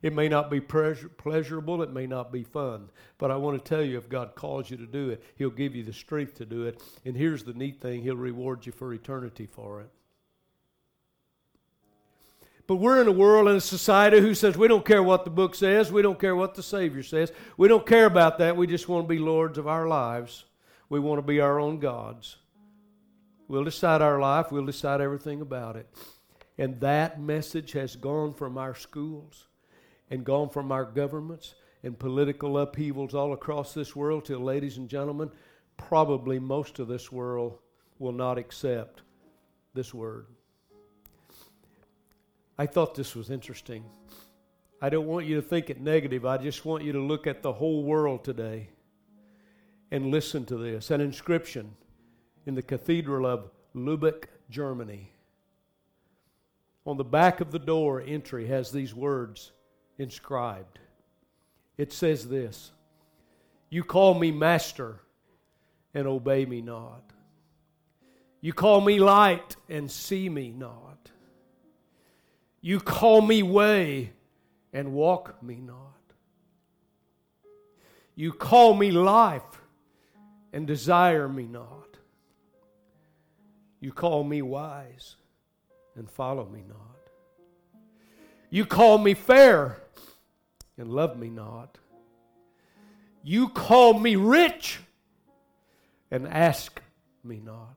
It 0.00 0.14
may 0.14 0.28
not 0.28 0.48
be 0.48 0.60
pleasurable, 0.60 1.82
it 1.82 1.92
may 1.92 2.06
not 2.06 2.30
be 2.30 2.44
fun, 2.44 2.88
but 3.18 3.32
I 3.32 3.36
want 3.36 3.58
to 3.58 3.68
tell 3.68 3.82
you 3.82 3.98
if 3.98 4.08
God 4.08 4.36
calls 4.36 4.70
you 4.70 4.76
to 4.76 4.86
do 4.86 5.08
it, 5.08 5.24
He'll 5.34 5.50
give 5.50 5.74
you 5.74 5.82
the 5.82 5.92
strength 5.92 6.36
to 6.36 6.46
do 6.46 6.66
it. 6.66 6.80
And 7.04 7.16
here's 7.16 7.42
the 7.42 7.54
neat 7.54 7.80
thing 7.80 8.02
He'll 8.02 8.14
reward 8.14 8.64
you 8.64 8.70
for 8.70 8.94
eternity 8.94 9.46
for 9.46 9.80
it. 9.80 9.90
But 12.66 12.76
we're 12.76 13.00
in 13.00 13.08
a 13.08 13.12
world 13.12 13.48
and 13.48 13.58
a 13.58 13.60
society 13.60 14.20
who 14.20 14.34
says 14.34 14.56
we 14.56 14.68
don't 14.68 14.84
care 14.84 15.02
what 15.02 15.24
the 15.24 15.30
book 15.30 15.54
says, 15.54 15.92
we 15.92 16.00
don't 16.02 16.18
care 16.18 16.34
what 16.34 16.54
the 16.54 16.62
Savior 16.62 17.02
says, 17.02 17.30
we 17.58 17.68
don't 17.68 17.86
care 17.86 18.06
about 18.06 18.38
that, 18.38 18.56
we 18.56 18.66
just 18.66 18.88
want 18.88 19.04
to 19.04 19.08
be 19.08 19.18
lords 19.18 19.58
of 19.58 19.68
our 19.68 19.86
lives. 19.86 20.44
We 20.88 21.00
want 21.00 21.18
to 21.18 21.26
be 21.26 21.40
our 21.40 21.58
own 21.58 21.78
gods. 21.78 22.36
We'll 23.48 23.64
decide 23.64 24.00
our 24.00 24.20
life, 24.20 24.50
we'll 24.50 24.64
decide 24.64 25.00
everything 25.00 25.40
about 25.40 25.76
it. 25.76 25.88
And 26.56 26.80
that 26.80 27.20
message 27.20 27.72
has 27.72 27.96
gone 27.96 28.32
from 28.32 28.56
our 28.56 28.74
schools 28.74 29.48
and 30.10 30.24
gone 30.24 30.48
from 30.48 30.70
our 30.72 30.84
governments 30.84 31.54
and 31.82 31.98
political 31.98 32.58
upheavals 32.58 33.14
all 33.14 33.32
across 33.32 33.74
this 33.74 33.94
world 33.94 34.24
till, 34.24 34.40
ladies 34.40 34.78
and 34.78 34.88
gentlemen, 34.88 35.30
probably 35.76 36.38
most 36.38 36.78
of 36.78 36.88
this 36.88 37.10
world 37.10 37.58
will 37.98 38.12
not 38.12 38.38
accept 38.38 39.02
this 39.74 39.92
word. 39.92 40.26
I 42.58 42.66
thought 42.66 42.94
this 42.94 43.16
was 43.16 43.30
interesting. 43.30 43.84
I 44.80 44.88
don't 44.88 45.06
want 45.06 45.26
you 45.26 45.36
to 45.36 45.42
think 45.42 45.70
it 45.70 45.80
negative. 45.80 46.24
I 46.24 46.36
just 46.36 46.64
want 46.64 46.84
you 46.84 46.92
to 46.92 47.00
look 47.00 47.26
at 47.26 47.42
the 47.42 47.52
whole 47.52 47.82
world 47.82 48.22
today 48.22 48.68
and 49.90 50.10
listen 50.10 50.44
to 50.46 50.56
this. 50.56 50.90
An 50.90 51.00
inscription 51.00 51.74
in 52.46 52.54
the 52.54 52.62
Cathedral 52.62 53.26
of 53.26 53.50
Lubeck, 53.74 54.24
Germany. 54.50 55.10
On 56.86 56.96
the 56.96 57.04
back 57.04 57.40
of 57.40 57.50
the 57.50 57.58
door 57.58 58.02
entry 58.06 58.46
has 58.46 58.70
these 58.70 58.94
words 58.94 59.52
inscribed. 59.98 60.78
It 61.78 61.92
says 61.92 62.28
this 62.28 62.72
You 63.70 63.82
call 63.82 64.14
me 64.14 64.30
master 64.30 65.00
and 65.94 66.06
obey 66.06 66.44
me 66.44 66.60
not. 66.60 67.02
You 68.40 68.52
call 68.52 68.80
me 68.80 68.98
light 68.98 69.56
and 69.68 69.90
see 69.90 70.28
me 70.28 70.50
not. 70.50 71.10
You 72.64 72.80
call 72.80 73.20
me 73.20 73.42
way 73.42 74.12
and 74.72 74.94
walk 74.94 75.42
me 75.42 75.56
not. 75.56 76.00
You 78.14 78.32
call 78.32 78.72
me 78.72 78.90
life 78.90 79.60
and 80.50 80.66
desire 80.66 81.28
me 81.28 81.42
not. 81.42 81.98
You 83.80 83.92
call 83.92 84.24
me 84.24 84.40
wise 84.40 85.16
and 85.94 86.10
follow 86.10 86.46
me 86.46 86.64
not. 86.66 87.10
You 88.48 88.64
call 88.64 88.96
me 88.96 89.12
fair 89.12 89.82
and 90.78 90.90
love 90.90 91.18
me 91.18 91.28
not. 91.28 91.76
You 93.22 93.50
call 93.50 93.92
me 93.92 94.16
rich 94.16 94.80
and 96.10 96.26
ask 96.26 96.80
me 97.22 97.42
not. 97.44 97.76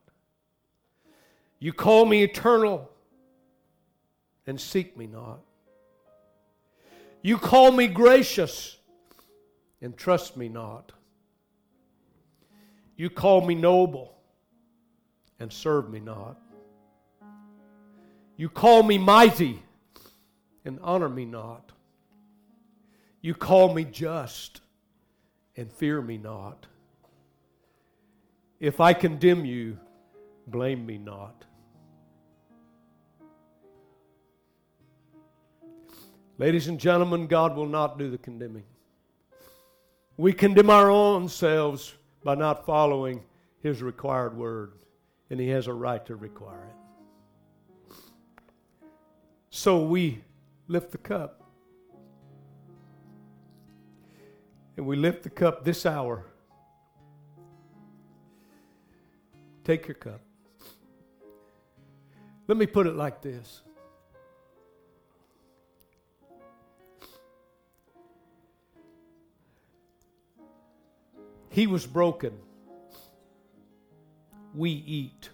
You 1.59 1.73
call 1.73 2.05
me 2.05 2.23
eternal 2.23 2.89
and 4.47 4.59
seek 4.59 4.97
me 4.97 5.05
not. 5.05 5.39
You 7.21 7.37
call 7.37 7.71
me 7.71 7.87
gracious 7.87 8.77
and 9.81 9.95
trust 9.95 10.37
me 10.37 10.47
not. 10.47 10.93
You 12.95 13.09
call 13.09 13.45
me 13.45 13.53
noble 13.53 14.17
and 15.39 15.51
serve 15.51 15.89
me 15.89 15.99
not. 15.99 16.39
You 18.37 18.49
call 18.49 18.83
me 18.83 18.97
mighty 18.97 19.61
and 20.63 20.79
honor 20.81 21.09
me 21.09 21.25
not. 21.25 21.71
You 23.21 23.33
call 23.33 23.73
me 23.73 23.83
just 23.83 24.61
and 25.55 25.71
fear 25.71 26.01
me 26.01 26.17
not. 26.17 26.65
If 28.59 28.79
I 28.79 28.93
condemn 28.93 29.45
you, 29.45 29.77
blame 30.47 30.85
me 30.85 30.97
not. 30.97 31.45
Ladies 36.39 36.67
and 36.67 36.79
gentlemen, 36.79 37.25
God 37.25 37.55
will 37.55 37.65
not 37.65 37.97
do 37.97 38.11
the 38.11 38.17
condemning. 38.17 38.65
We 40.17 40.33
condemn 40.33 40.69
our 40.69 40.89
own 40.89 41.29
selves 41.29 41.95
by 42.23 42.35
not 42.35 42.63
following 42.63 43.23
His 43.61 43.81
required 43.81 44.37
word, 44.37 44.73
and 45.31 45.39
He 45.39 45.47
has 45.49 45.65
a 45.65 45.73
right 45.73 46.05
to 46.05 46.15
require 46.15 46.69
it. 46.69 47.95
So 49.49 49.81
we 49.81 50.23
lift 50.67 50.91
the 50.91 50.99
cup. 50.99 51.41
And 54.75 54.85
we 54.85 54.95
lift 54.95 55.23
the 55.23 55.31
cup 55.31 55.63
this 55.63 55.87
hour. 55.87 56.23
Take 59.63 59.87
your 59.87 59.95
cup. 59.95 60.21
Let 62.47 62.59
me 62.59 62.67
put 62.67 62.85
it 62.85 62.95
like 62.95 63.23
this 63.23 63.63
He 71.57 71.65
was 71.65 71.87
broken. 71.87 72.33
We 74.53 74.69
eat. 74.69 75.29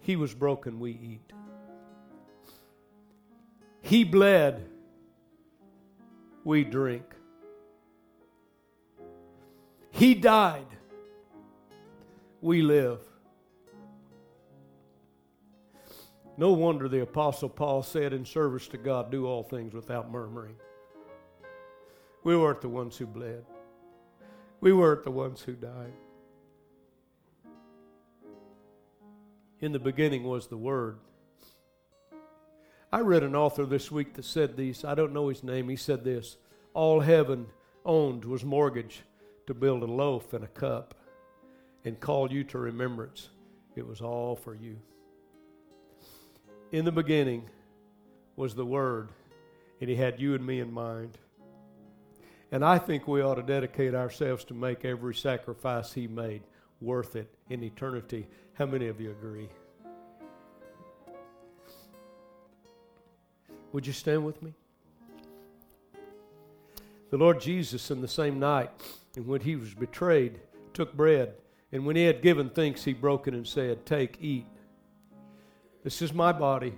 He 0.00 0.16
was 0.16 0.34
broken, 0.34 0.80
we 0.80 0.90
eat. 0.90 1.32
He 3.82 4.02
bled, 4.02 4.68
we 6.42 6.64
drink. 6.64 7.04
He 9.92 10.16
died, 10.16 10.66
we 12.40 12.62
live. 12.62 13.13
No 16.36 16.52
wonder 16.52 16.88
the 16.88 17.02
Apostle 17.02 17.48
Paul 17.48 17.82
said 17.82 18.12
in 18.12 18.24
service 18.24 18.66
to 18.68 18.76
God, 18.76 19.10
do 19.10 19.26
all 19.26 19.44
things 19.44 19.72
without 19.72 20.10
murmuring. 20.10 20.56
We 22.24 22.36
weren't 22.36 22.60
the 22.60 22.68
ones 22.68 22.96
who 22.96 23.06
bled, 23.06 23.44
we 24.60 24.72
weren't 24.72 25.04
the 25.04 25.10
ones 25.10 25.40
who 25.42 25.52
died. 25.52 25.92
In 29.60 29.72
the 29.72 29.78
beginning 29.78 30.24
was 30.24 30.48
the 30.48 30.56
Word. 30.56 30.98
I 32.92 33.00
read 33.00 33.22
an 33.22 33.34
author 33.34 33.66
this 33.66 33.90
week 33.90 34.14
that 34.14 34.24
said 34.24 34.56
this. 34.56 34.84
I 34.84 34.94
don't 34.94 35.12
know 35.12 35.28
his 35.28 35.42
name. 35.42 35.68
He 35.68 35.76
said 35.76 36.04
this 36.04 36.36
All 36.74 37.00
heaven 37.00 37.46
owned 37.84 38.24
was 38.24 38.44
mortgage 38.44 39.02
to 39.46 39.54
build 39.54 39.82
a 39.82 39.86
loaf 39.86 40.32
and 40.32 40.44
a 40.44 40.48
cup 40.48 40.94
and 41.84 41.98
call 42.00 42.32
you 42.32 42.44
to 42.44 42.58
remembrance. 42.58 43.28
It 43.76 43.86
was 43.86 44.00
all 44.00 44.36
for 44.36 44.54
you. 44.54 44.78
In 46.74 46.84
the 46.84 46.90
beginning 46.90 47.48
was 48.34 48.56
the 48.56 48.66
Word, 48.66 49.10
and 49.80 49.88
He 49.88 49.94
had 49.94 50.18
you 50.18 50.34
and 50.34 50.44
me 50.44 50.58
in 50.58 50.72
mind. 50.72 51.16
And 52.50 52.64
I 52.64 52.78
think 52.78 53.06
we 53.06 53.22
ought 53.22 53.36
to 53.36 53.44
dedicate 53.44 53.94
ourselves 53.94 54.42
to 54.46 54.54
make 54.54 54.84
every 54.84 55.14
sacrifice 55.14 55.92
He 55.92 56.08
made 56.08 56.42
worth 56.80 57.14
it 57.14 57.32
in 57.48 57.62
eternity. 57.62 58.26
How 58.54 58.66
many 58.66 58.88
of 58.88 59.00
you 59.00 59.12
agree? 59.12 59.48
Would 63.70 63.86
you 63.86 63.92
stand 63.92 64.24
with 64.24 64.42
me? 64.42 64.52
The 67.10 67.18
Lord 67.18 67.40
Jesus, 67.40 67.92
in 67.92 68.00
the 68.00 68.08
same 68.08 68.40
night 68.40 68.72
in 69.16 69.28
when 69.28 69.42
he 69.42 69.54
was 69.54 69.74
betrayed, 69.74 70.40
took 70.72 70.92
bread, 70.92 71.34
and 71.70 71.86
when 71.86 71.94
he 71.94 72.02
had 72.02 72.20
given 72.20 72.50
thanks, 72.50 72.82
he 72.82 72.94
broke 72.94 73.28
it 73.28 73.34
and 73.34 73.46
said, 73.46 73.86
Take, 73.86 74.18
eat. 74.20 74.46
This 75.84 76.00
is 76.00 76.14
my 76.14 76.32
body. 76.32 76.72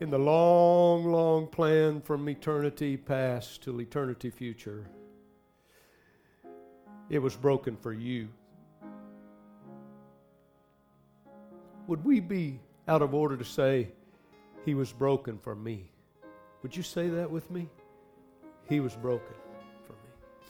In 0.00 0.10
the 0.10 0.18
long, 0.18 1.04
long 1.04 1.46
plan 1.46 2.00
from 2.00 2.28
eternity 2.28 2.96
past 2.96 3.62
till 3.62 3.80
eternity 3.80 4.28
future, 4.28 4.88
it 7.08 7.20
was 7.20 7.36
broken 7.36 7.76
for 7.76 7.92
you. 7.92 8.28
Would 11.86 12.04
we 12.04 12.18
be 12.18 12.58
out 12.88 13.00
of 13.00 13.14
order 13.14 13.36
to 13.36 13.44
say, 13.44 13.92
He 14.64 14.74
was 14.74 14.92
broken 14.92 15.38
for 15.38 15.54
me? 15.54 15.92
Would 16.64 16.76
you 16.76 16.82
say 16.82 17.08
that 17.08 17.30
with 17.30 17.48
me? 17.52 17.68
He 18.68 18.80
was 18.80 18.96
broken 18.96 19.36
for 19.86 19.92
me. 19.92 20.48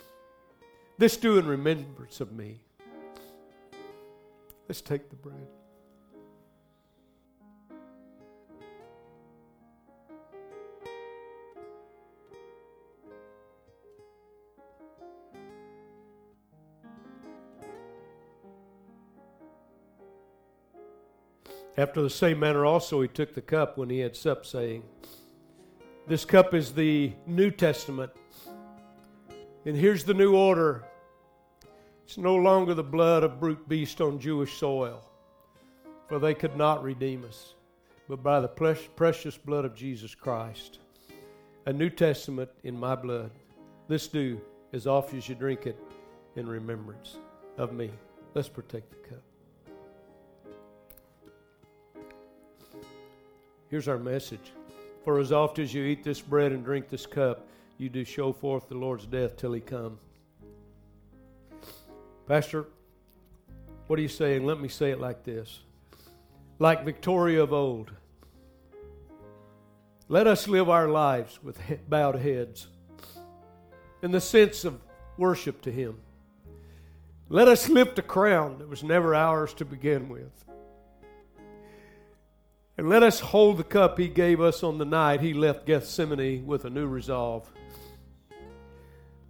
This 0.96 1.18
do 1.18 1.36
in 1.36 1.46
remembrance 1.46 2.22
of 2.22 2.32
me. 2.32 2.63
Let's 4.68 4.80
take 4.80 5.10
the 5.10 5.16
bread. 5.16 5.46
After 21.76 22.00
the 22.00 22.10
same 22.10 22.38
manner 22.38 22.64
also 22.64 23.02
he 23.02 23.08
took 23.08 23.34
the 23.34 23.42
cup 23.42 23.76
when 23.76 23.90
he 23.90 23.98
had 23.98 24.16
supped, 24.16 24.46
saying, 24.46 24.84
This 26.06 26.24
cup 26.24 26.54
is 26.54 26.72
the 26.72 27.12
New 27.26 27.50
Testament. 27.50 28.12
And 29.66 29.76
here's 29.76 30.04
the 30.04 30.14
new 30.14 30.36
order 30.36 30.84
it's 32.04 32.18
no 32.18 32.36
longer 32.36 32.74
the 32.74 32.82
blood 32.82 33.24
of 33.24 33.40
brute 33.40 33.68
beast 33.68 34.00
on 34.00 34.18
Jewish 34.18 34.58
soil, 34.58 35.02
for 36.08 36.18
they 36.18 36.34
could 36.34 36.56
not 36.56 36.82
redeem 36.82 37.24
us, 37.24 37.54
but 38.08 38.22
by 38.22 38.40
the 38.40 38.48
precious 38.48 39.38
blood 39.38 39.64
of 39.64 39.74
Jesus 39.74 40.14
Christ. 40.14 40.80
A 41.66 41.72
New 41.72 41.88
Testament 41.88 42.50
in 42.62 42.78
my 42.78 42.94
blood. 42.94 43.30
This 43.88 44.06
do 44.06 44.38
as 44.74 44.86
often 44.86 45.16
as 45.16 45.28
you 45.28 45.34
drink 45.34 45.66
it 45.66 45.78
in 46.36 46.46
remembrance 46.46 47.16
of 47.56 47.72
me. 47.72 47.90
Let's 48.34 48.48
protect 48.48 48.90
the 48.90 49.08
cup. 49.08 49.22
Here's 53.70 53.88
our 53.88 53.98
message. 53.98 54.52
For 55.04 55.18
as 55.18 55.32
oft 55.32 55.58
as 55.58 55.72
you 55.72 55.84
eat 55.84 56.04
this 56.04 56.20
bread 56.20 56.52
and 56.52 56.64
drink 56.64 56.88
this 56.88 57.06
cup, 57.06 57.46
you 57.78 57.88
do 57.88 58.04
show 58.04 58.32
forth 58.32 58.68
the 58.68 58.74
Lord's 58.74 59.06
death 59.06 59.36
till 59.36 59.52
he 59.52 59.60
come. 59.60 59.98
Pastor, 62.26 62.66
what 63.86 63.98
are 63.98 64.02
you 64.02 64.08
saying? 64.08 64.46
Let 64.46 64.58
me 64.58 64.68
say 64.68 64.90
it 64.90 65.00
like 65.00 65.24
this. 65.24 65.60
Like 66.58 66.84
Victoria 66.84 67.42
of 67.42 67.52
old, 67.52 67.90
let 70.08 70.26
us 70.26 70.48
live 70.48 70.70
our 70.70 70.88
lives 70.88 71.38
with 71.42 71.60
bowed 71.88 72.16
heads 72.16 72.68
in 74.02 74.10
the 74.10 74.20
sense 74.20 74.64
of 74.64 74.80
worship 75.18 75.60
to 75.62 75.70
Him. 75.70 75.98
Let 77.28 77.48
us 77.48 77.68
lift 77.68 77.98
a 77.98 78.02
crown 78.02 78.58
that 78.58 78.68
was 78.68 78.82
never 78.82 79.14
ours 79.14 79.52
to 79.54 79.64
begin 79.64 80.08
with. 80.08 80.44
And 82.78 82.88
let 82.88 83.02
us 83.02 83.20
hold 83.20 83.58
the 83.58 83.64
cup 83.64 83.98
He 83.98 84.08
gave 84.08 84.40
us 84.40 84.62
on 84.62 84.78
the 84.78 84.84
night 84.84 85.20
He 85.20 85.34
left 85.34 85.66
Gethsemane 85.66 86.46
with 86.46 86.64
a 86.64 86.70
new 86.70 86.86
resolve. 86.86 87.50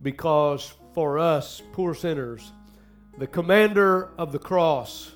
Because 0.00 0.74
for 0.92 1.18
us, 1.18 1.62
poor 1.72 1.94
sinners, 1.94 2.52
the 3.18 3.26
commander 3.26 4.10
of 4.18 4.32
the 4.32 4.38
cross 4.38 5.12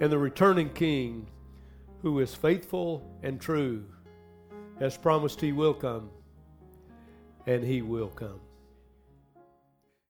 and 0.00 0.10
the 0.10 0.18
returning 0.18 0.68
king, 0.70 1.26
who 2.02 2.18
is 2.20 2.34
faithful 2.34 3.02
and 3.22 3.40
true, 3.40 3.84
has 4.78 4.96
promised 4.96 5.40
he 5.40 5.52
will 5.52 5.74
come, 5.74 6.10
and 7.46 7.64
he 7.64 7.82
will 7.82 8.08
come. 8.08 8.40